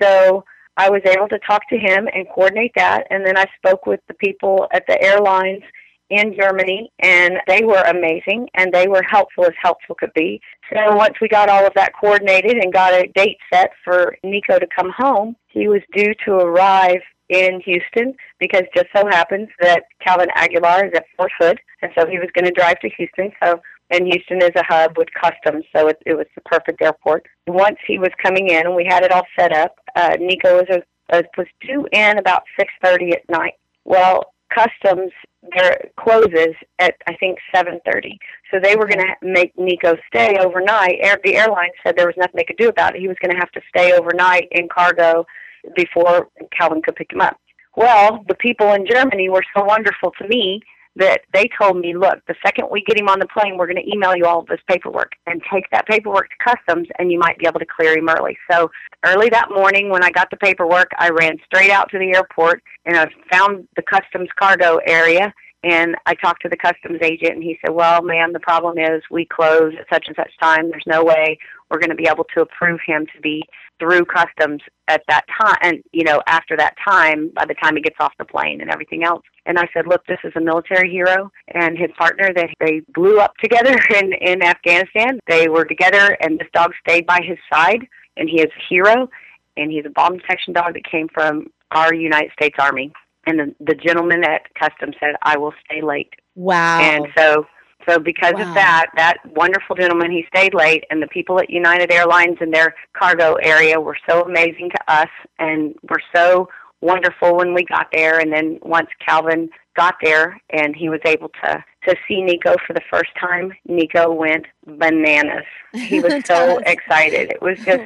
So 0.00 0.44
I 0.76 0.90
was 0.90 1.02
able 1.06 1.28
to 1.28 1.38
talk 1.40 1.68
to 1.70 1.78
him 1.78 2.08
and 2.12 2.26
coordinate 2.28 2.72
that. 2.76 3.06
And 3.10 3.24
then 3.24 3.36
I 3.36 3.46
spoke 3.56 3.86
with 3.86 4.00
the 4.08 4.14
people 4.14 4.68
at 4.72 4.86
the 4.86 5.00
airlines 5.02 5.62
in 6.08 6.36
Germany, 6.38 6.92
and 7.00 7.38
they 7.48 7.64
were 7.64 7.82
amazing 7.82 8.48
and 8.54 8.72
they 8.72 8.86
were 8.86 9.02
helpful 9.02 9.44
as 9.44 9.52
helpful 9.60 9.96
could 9.98 10.12
be. 10.14 10.40
So 10.72 10.94
once 10.94 11.14
we 11.20 11.28
got 11.28 11.48
all 11.48 11.66
of 11.66 11.72
that 11.74 11.92
coordinated 12.00 12.62
and 12.62 12.72
got 12.72 12.94
a 12.94 13.10
date 13.14 13.38
set 13.52 13.70
for 13.84 14.16
Nico 14.22 14.58
to 14.58 14.66
come 14.66 14.92
home, 14.96 15.36
he 15.48 15.68
was 15.68 15.80
due 15.92 16.14
to 16.24 16.34
arrive 16.34 17.00
in 17.28 17.60
Houston 17.64 18.14
because 18.38 18.62
just 18.74 18.86
so 18.94 19.04
happens 19.06 19.48
that 19.60 19.84
Calvin 20.04 20.28
Aguilar 20.36 20.86
is 20.86 20.92
at 20.94 21.06
Fort 21.16 21.32
Hood, 21.40 21.58
and 21.82 21.90
so 21.98 22.06
he 22.06 22.18
was 22.18 22.28
going 22.34 22.44
to 22.44 22.52
drive 22.52 22.78
to 22.80 22.90
Houston. 22.96 23.32
So 23.42 23.60
and 23.90 24.06
Houston 24.06 24.42
is 24.42 24.50
a 24.56 24.64
hub 24.64 24.98
with 24.98 25.08
customs, 25.20 25.64
so 25.74 25.88
it, 25.88 26.02
it 26.04 26.14
was 26.14 26.26
the 26.34 26.40
perfect 26.42 26.82
airport. 26.82 27.26
Once 27.46 27.76
he 27.86 27.98
was 27.98 28.10
coming 28.20 28.48
in, 28.48 28.66
and 28.66 28.74
we 28.74 28.84
had 28.84 29.04
it 29.04 29.12
all 29.12 29.26
set 29.38 29.52
up, 29.52 29.76
uh, 29.96 30.16
Nico 30.20 30.58
was 30.58 30.82
uh, 31.12 31.22
was 31.36 31.46
due 31.60 31.86
in 31.92 32.18
about 32.18 32.44
six 32.58 32.72
thirty 32.84 33.12
at 33.12 33.28
night. 33.28 33.54
Well, 33.84 34.32
customs 34.54 35.12
there 35.54 35.90
closes 35.98 36.54
at 36.78 36.94
I 37.08 37.14
think 37.16 37.38
seven 37.54 37.80
thirty, 37.90 38.18
so 38.50 38.60
they 38.60 38.76
were 38.76 38.86
going 38.86 39.00
to 39.00 39.14
make 39.22 39.58
Nico 39.58 39.96
stay 40.06 40.36
overnight. 40.38 40.98
Air, 41.02 41.18
the 41.24 41.36
airline 41.36 41.70
said 41.82 41.96
there 41.96 42.06
was 42.06 42.16
nothing 42.16 42.36
they 42.36 42.44
could 42.44 42.56
do 42.56 42.68
about 42.68 42.94
it. 42.94 43.00
He 43.00 43.08
was 43.08 43.16
going 43.20 43.34
to 43.34 43.38
have 43.38 43.50
to 43.52 43.60
stay 43.68 43.92
overnight 43.92 44.48
in 44.52 44.68
cargo 44.68 45.26
before 45.74 46.28
Calvin 46.56 46.82
could 46.82 46.96
pick 46.96 47.12
him 47.12 47.20
up. 47.20 47.40
Well, 47.76 48.24
the 48.28 48.34
people 48.34 48.72
in 48.72 48.86
Germany 48.86 49.28
were 49.28 49.44
so 49.56 49.64
wonderful 49.64 50.12
to 50.18 50.28
me 50.28 50.62
that 50.96 51.20
they 51.32 51.48
told 51.60 51.78
me, 51.78 51.94
look, 51.94 52.18
the 52.26 52.34
second 52.44 52.68
we 52.70 52.82
get 52.82 52.98
him 52.98 53.08
on 53.08 53.18
the 53.18 53.26
plane, 53.26 53.56
we're 53.56 53.66
going 53.66 53.82
to 53.82 53.90
email 53.90 54.16
you 54.16 54.24
all 54.24 54.40
of 54.40 54.46
this 54.46 54.60
paperwork 54.68 55.12
and 55.26 55.42
take 55.52 55.68
that 55.70 55.86
paperwork 55.86 56.28
to 56.30 56.54
customs 56.54 56.88
and 56.98 57.12
you 57.12 57.18
might 57.18 57.38
be 57.38 57.46
able 57.46 57.60
to 57.60 57.66
clear 57.66 57.96
him 57.96 58.08
early. 58.08 58.36
So 58.50 58.70
early 59.04 59.28
that 59.30 59.50
morning 59.50 59.90
when 59.90 60.02
I 60.02 60.10
got 60.10 60.30
the 60.30 60.36
paperwork, 60.36 60.90
I 60.98 61.10
ran 61.10 61.38
straight 61.44 61.70
out 61.70 61.90
to 61.90 61.98
the 61.98 62.14
airport 62.14 62.62
and 62.86 62.96
I 62.96 63.08
found 63.30 63.68
the 63.76 63.82
customs 63.82 64.28
cargo 64.38 64.78
area 64.86 65.32
and 65.62 65.96
I 66.06 66.14
talked 66.14 66.42
to 66.42 66.48
the 66.48 66.56
customs 66.56 67.00
agent 67.02 67.32
and 67.32 67.42
he 67.42 67.58
said, 67.64 67.74
well, 67.74 68.02
ma'am, 68.02 68.32
the 68.32 68.40
problem 68.40 68.78
is 68.78 69.02
we 69.10 69.26
close 69.26 69.72
at 69.78 69.86
such 69.92 70.06
and 70.06 70.16
such 70.16 70.30
time. 70.40 70.70
There's 70.70 70.84
no 70.86 71.02
way 71.02 71.38
we're 71.70 71.80
going 71.80 71.90
to 71.90 71.96
be 71.96 72.08
able 72.08 72.24
to 72.34 72.42
approve 72.42 72.80
him 72.86 73.06
to 73.14 73.20
be 73.20 73.42
through 73.78 74.04
customs 74.04 74.62
at 74.88 75.02
that 75.08 75.24
time 75.38 75.56
and 75.60 75.82
you 75.92 76.02
know 76.02 76.22
after 76.26 76.56
that 76.56 76.74
time 76.82 77.30
by 77.34 77.44
the 77.44 77.54
time 77.54 77.76
he 77.76 77.82
gets 77.82 77.96
off 78.00 78.12
the 78.18 78.24
plane 78.24 78.60
and 78.60 78.70
everything 78.70 79.04
else. 79.04 79.22
And 79.44 79.58
i 79.58 79.68
said 79.74 79.86
look 79.86 80.06
this 80.06 80.18
is 80.24 80.32
a 80.36 80.40
military 80.40 80.90
hero 80.90 81.30
and 81.48 81.76
his 81.76 81.90
partner 81.98 82.32
that 82.34 82.48
they 82.58 82.80
blew 82.94 83.18
up 83.18 83.36
together 83.36 83.76
in 83.94 84.12
in 84.14 84.42
afghanistan. 84.42 85.18
They 85.28 85.48
were 85.48 85.64
together 85.64 86.16
and 86.20 86.38
this 86.38 86.48
dog 86.54 86.72
stayed 86.80 87.06
by 87.06 87.20
his 87.22 87.38
side 87.52 87.86
and 88.16 88.30
he 88.30 88.40
is 88.40 88.50
a 88.56 88.62
hero 88.68 89.10
and 89.58 89.70
he's 89.70 89.84
a 89.84 89.90
bomb 89.90 90.18
detection 90.18 90.54
dog 90.54 90.72
that 90.74 90.90
came 90.90 91.08
from 91.12 91.48
our 91.72 91.92
united 91.92 92.32
states 92.32 92.56
army 92.58 92.92
and 93.26 93.38
the, 93.38 93.54
the 93.60 93.74
gentleman 93.74 94.24
at 94.24 94.42
customs 94.54 94.94
said 95.00 95.14
i 95.22 95.36
will 95.36 95.52
stay 95.64 95.82
late 95.82 96.14
Wow. 96.36 96.78
And 96.78 97.06
so 97.16 97.46
so 97.88 97.98
because 97.98 98.34
Wow. 98.34 98.42
of 98.42 98.54
that, 98.54 98.86
that 98.96 99.18
wonderful 99.34 99.76
gentleman, 99.76 100.10
he 100.10 100.24
stayed 100.34 100.54
late, 100.54 100.84
and 100.90 101.00
the 101.02 101.06
people 101.06 101.38
at 101.38 101.48
United 101.50 101.92
Airlines 101.92 102.38
in 102.40 102.50
their 102.50 102.74
cargo 102.94 103.34
area 103.34 103.80
were 103.80 103.96
so 104.08 104.22
amazing 104.22 104.70
to 104.70 104.92
us, 104.92 105.08
and 105.38 105.74
were 105.88 106.02
so 106.14 106.48
wonderful 106.80 107.36
when 107.36 107.54
we 107.54 107.64
got 107.64 107.86
there. 107.92 108.18
And 108.18 108.32
then 108.32 108.58
once 108.62 108.88
Calvin 109.06 109.48
got 109.76 109.94
there, 110.02 110.40
and 110.50 110.74
he 110.74 110.88
was 110.88 111.00
able 111.04 111.28
to 111.44 111.64
to 111.88 111.94
see 112.08 112.22
Nico 112.22 112.56
for 112.66 112.72
the 112.72 112.80
first 112.90 113.10
time, 113.20 113.52
Nico 113.68 114.10
went 114.10 114.46
bananas. 114.66 115.44
He 115.72 116.00
was 116.00 116.12
so 116.26 116.58
excited. 116.66 117.30
It 117.30 117.40
was 117.40 117.56
just 117.64 117.84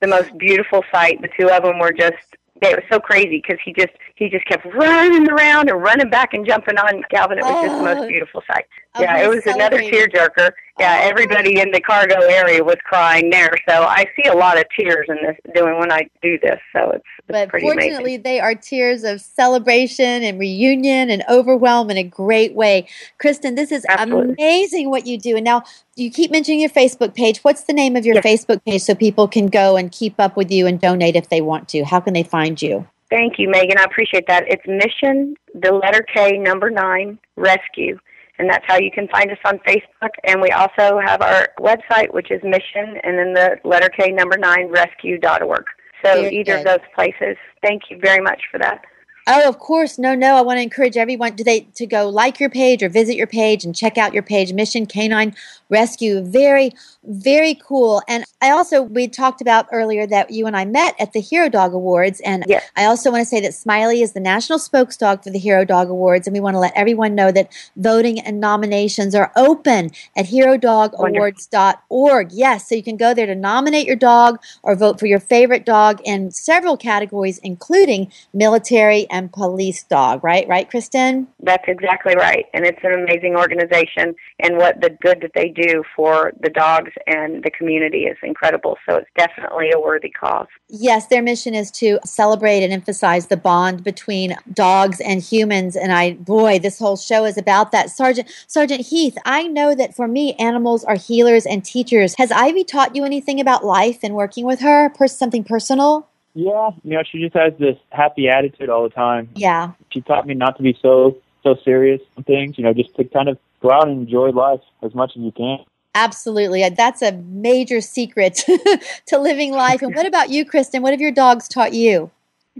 the 0.00 0.06
most 0.06 0.30
beautiful 0.38 0.84
sight. 0.92 1.20
The 1.22 1.28
two 1.38 1.50
of 1.50 1.62
them 1.64 1.78
were 1.80 1.92
just. 1.92 2.16
It 2.62 2.76
was 2.76 2.84
so 2.92 3.00
crazy 3.00 3.42
because 3.42 3.58
he 3.64 3.72
just 3.72 3.92
he 4.16 4.28
just 4.28 4.44
kept 4.46 4.66
running 4.74 5.28
around 5.30 5.70
and 5.70 5.80
running 5.82 6.10
back 6.10 6.34
and 6.34 6.46
jumping 6.46 6.76
on 6.78 7.02
Calvin. 7.10 7.38
It 7.38 7.44
was 7.44 7.62
just 7.64 7.74
the 7.82 7.90
Oh. 7.90 7.94
most 7.94 8.08
beautiful 8.08 8.42
sight. 8.52 8.66
Oh, 8.96 9.02
Yeah, 9.02 9.18
it 9.24 9.28
was 9.28 9.46
another 9.46 9.78
tearjerker. 9.80 10.50
Yeah, 10.80 11.00
everybody 11.02 11.60
in 11.60 11.72
the 11.72 11.80
cargo 11.80 12.16
area 12.22 12.64
was 12.64 12.76
crying 12.84 13.28
there. 13.28 13.50
So 13.68 13.82
I 13.82 14.06
see 14.16 14.26
a 14.30 14.34
lot 14.34 14.56
of 14.58 14.64
tears 14.74 15.06
in 15.10 15.16
this 15.16 15.36
doing 15.54 15.78
when 15.78 15.92
I 15.92 16.08
do 16.22 16.38
this. 16.38 16.58
So 16.72 16.92
it's, 16.92 17.04
it's 17.18 17.26
But 17.28 17.50
fortunately, 17.50 18.14
amazing. 18.14 18.22
they 18.22 18.40
are 18.40 18.54
tears 18.54 19.04
of 19.04 19.20
celebration 19.20 20.22
and 20.22 20.40
reunion 20.40 21.10
and 21.10 21.22
overwhelm 21.28 21.90
in 21.90 21.98
a 21.98 22.02
great 22.02 22.54
way. 22.54 22.88
Kristen, 23.18 23.56
this 23.56 23.70
is 23.70 23.84
Absolutely. 23.90 24.32
amazing 24.38 24.88
what 24.88 25.06
you 25.06 25.18
do. 25.18 25.36
And 25.36 25.44
now 25.44 25.64
you 25.96 26.10
keep 26.10 26.30
mentioning 26.30 26.60
your 26.60 26.70
Facebook 26.70 27.14
page. 27.14 27.40
What's 27.40 27.64
the 27.64 27.74
name 27.74 27.94
of 27.94 28.06
your 28.06 28.16
Facebook 28.22 28.64
page 28.64 28.80
so 28.80 28.94
people 28.94 29.28
can 29.28 29.48
go 29.48 29.76
and 29.76 29.92
keep 29.92 30.14
up 30.18 30.34
with 30.34 30.50
you 30.50 30.66
and 30.66 30.80
donate 30.80 31.14
if 31.14 31.28
they 31.28 31.42
want 31.42 31.68
to? 31.68 31.84
How 31.84 32.00
can 32.00 32.14
they 32.14 32.22
find 32.22 32.60
you? 32.62 32.88
Thank 33.10 33.38
you, 33.38 33.50
Megan. 33.50 33.76
I 33.76 33.82
appreciate 33.82 34.26
that. 34.28 34.44
It's 34.46 34.62
Mission, 34.66 35.34
the 35.52 35.72
letter 35.72 36.00
K, 36.14 36.38
number 36.38 36.70
nine, 36.70 37.18
Rescue. 37.36 37.98
And 38.40 38.48
that's 38.48 38.64
how 38.66 38.78
you 38.78 38.90
can 38.90 39.06
find 39.08 39.30
us 39.30 39.36
on 39.44 39.58
Facebook. 39.58 40.08
And 40.24 40.40
we 40.40 40.48
also 40.48 40.98
have 41.04 41.20
our 41.20 41.48
website, 41.60 42.14
which 42.14 42.30
is 42.30 42.42
Mission, 42.42 42.98
and 43.04 43.18
then 43.18 43.34
the 43.34 43.58
letter 43.64 43.90
K, 43.90 44.12
number 44.12 44.38
nine, 44.38 44.68
rescue.org. 44.68 45.64
So 46.02 46.14
Very 46.14 46.36
either 46.38 46.56
good. 46.56 46.60
of 46.60 46.64
those 46.64 46.88
places. 46.94 47.36
Thank 47.62 47.82
you 47.90 47.98
very 48.00 48.22
much 48.22 48.40
for 48.50 48.56
that. 48.58 48.80
Oh, 49.26 49.46
of 49.46 49.58
course. 49.58 49.98
No, 49.98 50.14
no. 50.14 50.36
I 50.36 50.40
want 50.40 50.56
to 50.56 50.62
encourage 50.62 50.96
everyone 50.96 51.36
to 51.36 51.44
they 51.44 51.60
to 51.74 51.84
go 51.84 52.08
like 52.08 52.40
your 52.40 52.48
page 52.48 52.82
or 52.82 52.88
visit 52.88 53.14
your 53.14 53.26
page 53.26 53.62
and 53.62 53.76
check 53.76 53.98
out 53.98 54.14
your 54.14 54.22
page, 54.22 54.54
Mission 54.54 54.86
K9 54.86 55.36
Rescue. 55.70 56.22
Very, 56.22 56.72
very 57.04 57.54
cool. 57.54 58.02
And 58.08 58.24
I 58.42 58.50
also 58.50 58.82
we 58.82 59.08
talked 59.08 59.40
about 59.40 59.66
earlier 59.72 60.06
that 60.06 60.30
you 60.30 60.46
and 60.46 60.56
I 60.56 60.64
met 60.64 60.94
at 61.00 61.12
the 61.12 61.20
Hero 61.20 61.48
Dog 61.48 61.72
Awards, 61.72 62.20
and 62.20 62.44
Yes. 62.46 62.68
I 62.76 62.84
also 62.84 63.10
want 63.10 63.22
to 63.22 63.26
say 63.26 63.40
that 63.40 63.54
Smiley 63.54 64.02
is 64.02 64.12
the 64.12 64.20
national 64.20 64.58
spokes 64.58 64.96
dog 64.96 65.22
for 65.22 65.30
the 65.30 65.38
Hero 65.38 65.64
Dog 65.64 65.88
Awards, 65.88 66.26
and 66.26 66.34
we 66.34 66.40
want 66.40 66.54
to 66.54 66.58
let 66.58 66.72
everyone 66.74 67.14
know 67.14 67.30
that 67.30 67.52
voting 67.76 68.18
and 68.18 68.40
nominations 68.40 69.14
are 69.14 69.32
open 69.36 69.90
at 70.16 70.26
HeroDogAwards.org. 70.26 72.32
Yes, 72.32 72.68
so 72.68 72.74
you 72.74 72.82
can 72.82 72.96
go 72.96 73.14
there 73.14 73.26
to 73.26 73.34
nominate 73.34 73.86
your 73.86 73.96
dog 73.96 74.40
or 74.62 74.74
vote 74.74 74.98
for 74.98 75.06
your 75.06 75.20
favorite 75.20 75.64
dog 75.64 76.00
in 76.04 76.30
several 76.30 76.76
categories, 76.76 77.38
including 77.38 78.10
military 78.32 79.06
and 79.10 79.32
police 79.32 79.82
dog. 79.84 80.24
Right, 80.24 80.46
right, 80.48 80.68
Kristen. 80.68 81.28
That's 81.40 81.64
exactly 81.68 82.16
right. 82.16 82.46
And 82.52 82.66
it's 82.66 82.82
an 82.82 82.92
amazing 82.92 83.36
organization, 83.36 84.14
and 84.40 84.56
what 84.56 84.80
the 84.80 84.90
good 84.90 85.20
that 85.20 85.32
they 85.34 85.48
do 85.48 85.59
for 85.96 86.32
the 86.40 86.50
dogs 86.50 86.92
and 87.06 87.42
the 87.42 87.50
community 87.50 88.04
is 88.04 88.16
incredible. 88.22 88.76
So 88.88 88.96
it's 88.96 89.10
definitely 89.16 89.70
a 89.70 89.80
worthy 89.80 90.10
cause. 90.10 90.48
Yes, 90.68 91.06
their 91.06 91.22
mission 91.22 91.54
is 91.54 91.70
to 91.72 91.98
celebrate 92.04 92.62
and 92.62 92.72
emphasize 92.72 93.26
the 93.26 93.36
bond 93.36 93.84
between 93.84 94.36
dogs 94.52 95.00
and 95.00 95.22
humans. 95.22 95.76
And 95.76 95.92
I, 95.92 96.14
boy, 96.14 96.58
this 96.58 96.78
whole 96.78 96.96
show 96.96 97.24
is 97.24 97.36
about 97.36 97.72
that. 97.72 97.90
Sergeant 97.90 98.30
Sergeant 98.46 98.86
Heath, 98.86 99.16
I 99.24 99.46
know 99.46 99.74
that 99.74 99.94
for 99.94 100.08
me, 100.08 100.34
animals 100.34 100.84
are 100.84 100.96
healers 100.96 101.46
and 101.46 101.64
teachers. 101.64 102.14
Has 102.18 102.30
Ivy 102.32 102.64
taught 102.64 102.96
you 102.96 103.04
anything 103.04 103.40
about 103.40 103.64
life 103.64 103.98
and 104.02 104.14
working 104.14 104.44
with 104.44 104.60
her? 104.60 104.90
Per- 104.90 105.08
something 105.08 105.44
personal? 105.44 106.06
Yeah, 106.34 106.70
you 106.84 106.96
know, 106.96 107.02
she 107.02 107.20
just 107.20 107.34
has 107.34 107.52
this 107.58 107.76
happy 107.90 108.28
attitude 108.28 108.70
all 108.70 108.84
the 108.84 108.90
time. 108.90 109.30
Yeah. 109.34 109.72
She 109.90 110.00
taught 110.00 110.26
me 110.26 110.34
not 110.34 110.56
to 110.58 110.62
be 110.62 110.78
so 110.80 111.16
so 111.42 111.56
serious 111.64 112.00
on 112.16 112.24
things, 112.24 112.58
you 112.58 112.64
know, 112.64 112.72
just 112.72 112.94
to 112.96 113.04
kind 113.04 113.28
of 113.28 113.38
go 113.60 113.70
out 113.70 113.88
and 113.88 114.02
enjoy 114.02 114.30
life 114.30 114.60
as 114.82 114.94
much 114.94 115.12
as 115.16 115.22
you 115.22 115.32
can. 115.32 115.58
Absolutely. 115.94 116.68
That's 116.68 117.02
a 117.02 117.12
major 117.12 117.80
secret 117.80 118.44
to 119.06 119.18
living 119.18 119.52
life. 119.52 119.82
And 119.82 119.94
what 119.94 120.06
about 120.06 120.30
you, 120.30 120.44
Kristen? 120.44 120.82
What 120.82 120.92
have 120.92 121.00
your 121.00 121.10
dogs 121.10 121.48
taught 121.48 121.72
you? 121.72 122.10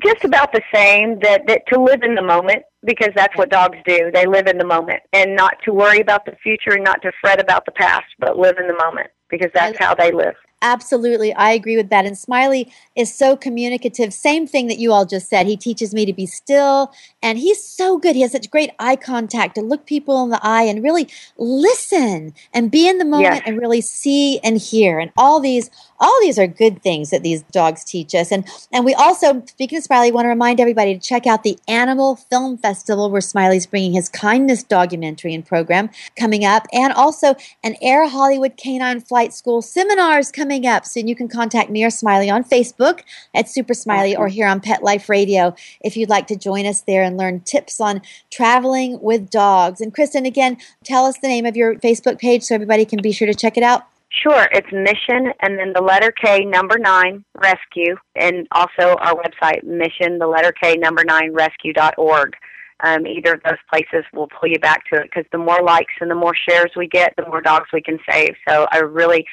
Just 0.02 0.24
about 0.24 0.52
the 0.52 0.62
same 0.74 1.18
that, 1.20 1.46
that 1.46 1.66
to 1.68 1.80
live 1.80 2.02
in 2.02 2.14
the 2.14 2.22
moment 2.22 2.62
because 2.84 3.10
that's 3.14 3.36
what 3.36 3.50
dogs 3.50 3.76
do. 3.86 4.10
They 4.12 4.26
live 4.26 4.46
in 4.46 4.58
the 4.58 4.64
moment 4.64 5.02
and 5.12 5.36
not 5.36 5.56
to 5.64 5.72
worry 5.72 6.00
about 6.00 6.24
the 6.24 6.36
future 6.42 6.72
and 6.72 6.84
not 6.84 7.02
to 7.02 7.12
fret 7.20 7.40
about 7.40 7.66
the 7.66 7.72
past, 7.72 8.06
but 8.18 8.38
live 8.38 8.56
in 8.58 8.66
the 8.66 8.76
moment 8.76 9.10
because 9.30 9.50
that's 9.54 9.78
how 9.78 9.94
they 9.94 10.12
live. 10.12 10.34
Absolutely. 10.62 11.32
I 11.32 11.52
agree 11.52 11.78
with 11.78 11.88
that. 11.88 12.04
And 12.04 12.18
Smiley 12.18 12.70
is 12.94 13.14
so 13.14 13.34
communicative. 13.34 14.12
Same 14.12 14.46
thing 14.46 14.66
that 14.66 14.78
you 14.78 14.92
all 14.92 15.06
just 15.06 15.30
said. 15.30 15.46
He 15.46 15.56
teaches 15.56 15.94
me 15.94 16.04
to 16.04 16.12
be 16.12 16.26
still, 16.26 16.92
and 17.22 17.38
he's 17.38 17.64
so 17.64 17.96
good. 17.98 18.14
He 18.14 18.20
has 18.20 18.32
such 18.32 18.50
great 18.50 18.70
eye 18.78 18.96
contact 18.96 19.54
to 19.54 19.62
look 19.62 19.86
people 19.86 20.22
in 20.22 20.28
the 20.28 20.40
eye 20.42 20.64
and 20.64 20.82
really 20.82 21.08
listen 21.38 22.34
and 22.52 22.70
be 22.70 22.88
in 22.88 22.98
the 22.98 23.04
moment 23.04 23.36
Yes. 23.36 23.42
and 23.46 23.58
really 23.58 23.80
see 23.80 24.38
and 24.40 24.58
hear. 24.58 24.98
And 24.98 25.10
all 25.16 25.40
these 25.40 25.70
all 26.02 26.18
these 26.22 26.38
are 26.38 26.46
good 26.46 26.82
things 26.82 27.10
that 27.10 27.22
these 27.22 27.42
dogs 27.52 27.84
teach 27.84 28.14
us. 28.14 28.32
And 28.32 28.46
and 28.72 28.84
we 28.84 28.94
also, 28.94 29.42
speaking 29.46 29.78
of 29.78 29.84
Smiley, 29.84 30.12
want 30.12 30.24
to 30.24 30.30
remind 30.30 30.58
everybody 30.60 30.94
to 30.94 31.00
check 31.00 31.26
out 31.26 31.42
the 31.42 31.58
Animal 31.68 32.16
Film 32.16 32.56
Festival 32.56 33.10
where 33.10 33.20
Smiley's 33.20 33.66
bringing 33.66 33.92
his 33.92 34.08
kindness 34.08 34.62
documentary 34.62 35.34
and 35.34 35.44
program 35.44 35.90
coming 36.16 36.44
up, 36.44 36.66
and 36.72 36.92
also 36.92 37.34
an 37.62 37.76
Air 37.82 38.08
Hollywood 38.08 38.56
Canine 38.56 39.00
Flight 39.00 39.19
School 39.28 39.62
seminars 39.62 40.32
coming 40.32 40.66
up. 40.66 40.84
So 40.86 41.00
you 41.00 41.14
can 41.14 41.28
contact 41.28 41.70
me 41.70 41.84
or 41.84 41.90
Smiley 41.90 42.30
on 42.30 42.42
Facebook 42.42 43.02
at 43.34 43.48
Super 43.48 43.74
Smiley 43.74 44.16
or 44.16 44.28
here 44.28 44.46
on 44.46 44.60
Pet 44.60 44.82
Life 44.82 45.08
Radio 45.08 45.54
if 45.82 45.96
you'd 45.96 46.08
like 46.08 46.26
to 46.28 46.36
join 46.36 46.66
us 46.66 46.80
there 46.82 47.02
and 47.02 47.16
learn 47.16 47.40
tips 47.40 47.80
on 47.80 48.02
traveling 48.30 49.00
with 49.00 49.30
dogs. 49.30 49.80
And 49.80 49.92
Kristen, 49.94 50.26
again, 50.26 50.56
tell 50.84 51.04
us 51.04 51.18
the 51.18 51.28
name 51.28 51.46
of 51.46 51.56
your 51.56 51.76
Facebook 51.76 52.18
page 52.18 52.42
so 52.42 52.54
everybody 52.54 52.84
can 52.84 53.02
be 53.02 53.12
sure 53.12 53.26
to 53.26 53.34
check 53.34 53.56
it 53.56 53.62
out. 53.62 53.84
Sure, 54.10 54.48
it's 54.50 54.72
mission 54.72 55.32
and 55.40 55.56
then 55.56 55.72
the 55.72 55.80
letter 55.80 56.10
K 56.10 56.44
number 56.44 56.78
nine 56.78 57.24
rescue 57.36 57.94
and 58.16 58.48
also 58.50 58.96
our 58.98 59.14
website 59.14 59.62
mission 59.62 60.18
the 60.18 60.26
letter 60.26 60.52
K 60.52 60.74
number 60.74 61.04
nine 61.04 61.32
rescue 61.32 61.72
dot 61.72 61.94
org. 61.96 62.34
Um, 62.84 63.06
either 63.06 63.34
of 63.34 63.42
those 63.42 63.58
places 63.72 64.04
will 64.12 64.28
pull 64.28 64.48
you 64.48 64.58
back 64.58 64.84
to 64.92 65.00
it 65.00 65.04
because 65.04 65.24
the 65.32 65.38
more 65.38 65.62
likes 65.62 65.92
and 66.00 66.10
the 66.10 66.14
more 66.14 66.34
shares 66.34 66.70
we 66.76 66.86
get, 66.86 67.14
the 67.16 67.26
more 67.26 67.40
dogs 67.40 67.66
we 67.72 67.82
can 67.82 67.98
save. 68.10 68.34
So 68.48 68.66
I 68.72 68.78
really, 68.78 69.24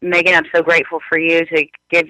Megan, 0.00 0.34
I'm 0.34 0.46
so 0.54 0.62
grateful 0.62 1.00
for 1.08 1.18
you 1.18 1.44
to 1.46 1.64
give 1.90 2.06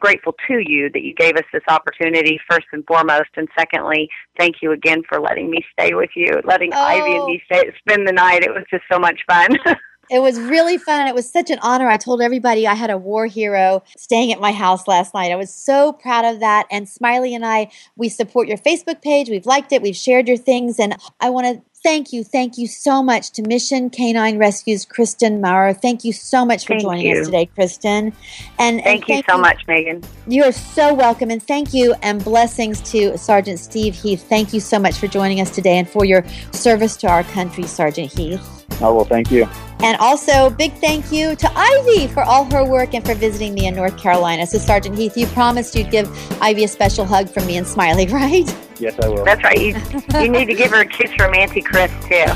grateful 0.00 0.34
to 0.46 0.58
you 0.64 0.88
that 0.92 1.02
you 1.02 1.12
gave 1.14 1.34
us 1.36 1.44
this 1.52 1.62
opportunity 1.68 2.38
first 2.48 2.66
and 2.72 2.84
foremost 2.86 3.30
and 3.36 3.48
secondly 3.58 4.08
thank 4.38 4.56
you 4.62 4.70
again 4.70 5.02
for 5.08 5.20
letting 5.20 5.50
me 5.50 5.58
stay 5.72 5.92
with 5.92 6.10
you 6.14 6.40
letting 6.44 6.72
ivy 6.72 7.16
and 7.16 7.22
Oh. 7.22 7.26
me 7.26 7.42
stay 7.46 7.68
spend 7.80 8.06
the 8.06 8.12
night 8.12 8.44
it 8.44 8.50
was 8.54 8.62
just 8.70 8.84
so 8.92 9.00
much 9.00 9.20
fun 9.28 9.48
It 10.10 10.20
was 10.20 10.38
really 10.40 10.78
fun. 10.78 11.06
It 11.06 11.14
was 11.14 11.30
such 11.30 11.50
an 11.50 11.58
honor. 11.60 11.88
I 11.88 11.96
told 11.96 12.22
everybody 12.22 12.66
I 12.66 12.74
had 12.74 12.90
a 12.90 12.98
war 12.98 13.26
hero 13.26 13.82
staying 13.96 14.32
at 14.32 14.40
my 14.40 14.52
house 14.52 14.88
last 14.88 15.14
night. 15.14 15.30
I 15.30 15.36
was 15.36 15.52
so 15.52 15.92
proud 15.92 16.24
of 16.24 16.40
that. 16.40 16.66
And 16.70 16.88
Smiley 16.88 17.34
and 17.34 17.44
I, 17.44 17.70
we 17.96 18.08
support 18.08 18.48
your 18.48 18.58
Facebook 18.58 19.02
page. 19.02 19.28
We've 19.28 19.46
liked 19.46 19.72
it. 19.72 19.82
We've 19.82 19.96
shared 19.96 20.28
your 20.28 20.36
things. 20.36 20.78
And 20.78 20.96
I 21.20 21.30
want 21.30 21.46
to 21.46 21.62
thank 21.82 22.12
you. 22.12 22.24
Thank 22.24 22.58
you 22.58 22.66
so 22.66 23.02
much 23.02 23.30
to 23.32 23.42
Mission 23.42 23.90
K9 23.90 24.38
Rescue's 24.38 24.84
Kristen 24.84 25.40
Maurer. 25.40 25.72
Thank 25.72 26.04
you 26.04 26.12
so 26.12 26.44
much 26.44 26.64
for 26.64 26.74
Thank 26.74 26.82
joining 26.82 27.06
you. 27.06 27.20
us 27.20 27.26
today, 27.26 27.46
Kristen. 27.46 28.12
And 28.58 28.78
and 28.78 28.82
thank 28.82 29.08
you 29.08 29.22
so 29.28 29.38
much 29.38 29.66
megan 29.66 30.02
You 30.26 30.44
are 30.44 30.52
so 30.52 30.92
welcome, 30.94 31.30
and 31.30 31.42
thank 31.42 31.72
you, 31.72 31.94
and 32.02 32.22
blessings 32.22 32.80
to 32.92 33.16
Sergeant 33.16 33.58
Steve 33.58 33.94
Heath. 33.94 34.24
Thank 34.28 34.52
you 34.52 34.60
so 34.60 34.78
much 34.78 34.96
for 34.96 35.06
joining 35.06 35.40
us 35.40 35.50
today 35.50 35.78
and 35.78 35.88
for 35.88 36.04
your 36.04 36.24
service 36.52 36.96
to 36.98 37.08
our 37.08 37.24
country, 37.24 37.64
Sergeant 37.64 38.12
Heath. 38.12 38.57
Oh 38.80 38.94
well, 38.94 39.04
thank 39.04 39.30
you. 39.30 39.48
And 39.80 39.96
also, 39.98 40.50
big 40.50 40.72
thank 40.74 41.12
you 41.12 41.36
to 41.36 41.50
Ivy 41.54 42.08
for 42.08 42.24
all 42.24 42.44
her 42.52 42.64
work 42.64 42.94
and 42.94 43.06
for 43.06 43.14
visiting 43.14 43.54
me 43.54 43.66
in 43.66 43.76
North 43.76 43.96
Carolina. 43.96 44.44
So, 44.44 44.58
Sergeant 44.58 44.96
Heath, 44.96 45.16
you 45.16 45.26
promised 45.28 45.76
you'd 45.76 45.90
give 45.90 46.10
Ivy 46.42 46.64
a 46.64 46.68
special 46.68 47.04
hug 47.04 47.30
from 47.30 47.46
me 47.46 47.58
and 47.58 47.66
Smiley, 47.66 48.06
right? 48.12 48.52
Yes, 48.80 48.98
I 49.00 49.08
will. 49.08 49.24
That's 49.24 49.42
right. 49.42 49.58
You, 49.58 50.20
you 50.20 50.28
need 50.28 50.46
to 50.46 50.54
give 50.54 50.70
her 50.72 50.80
a 50.80 50.86
kiss 50.86 51.12
from 51.14 51.34
Auntie 51.34 51.62
Chris 51.62 51.92
too. 52.02 52.26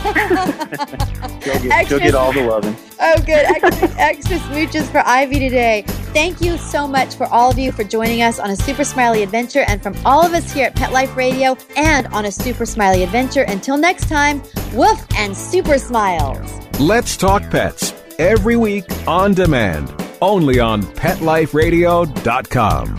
She'll 1.43 1.61
get, 1.61 1.89
she'll 1.89 1.99
get 1.99 2.15
all 2.15 2.33
the 2.33 2.43
loving. 2.43 2.77
Oh, 3.01 3.17
good. 3.19 3.45
Extra, 3.45 3.89
extra 3.99 4.37
smooches 4.39 4.91
for 4.91 5.03
Ivy 5.07 5.39
today. 5.39 5.85
Thank 6.13 6.43
you 6.43 6.59
so 6.59 6.87
much 6.87 7.15
for 7.15 7.27
all 7.29 7.51
of 7.51 7.59
you 7.59 7.73
for 7.73 7.85
joining 7.85 8.21
us 8.21 8.39
on 8.39 8.51
a 8.51 8.57
Super 8.57 8.85
Smiley 8.85 9.23
adventure 9.23 9.65
and 9.67 9.83
from 9.83 9.97
all 10.05 10.27
of 10.27 10.35
us 10.35 10.53
here 10.53 10.67
at 10.67 10.77
Pet 10.77 10.93
Life 10.93 11.17
Radio 11.17 11.57
and 11.75 12.07
on 12.09 12.27
a 12.27 12.33
Super 12.33 12.67
Smiley 12.67 13.03
adventure. 13.03 13.43
Until 13.43 13.79
next 13.79 14.11
time, 14.11 14.43
woof 14.75 15.07
and 15.17 15.35
super 15.35 15.79
smiles. 15.79 16.61
Let's 16.79 17.17
Talk 17.17 17.49
Pets 17.51 17.95
every 18.19 18.57
week 18.57 18.85
on 19.09 19.33
demand, 19.33 19.91
only 20.21 20.61
on 20.61 20.83
PetLifeRadio.com. 20.83 22.99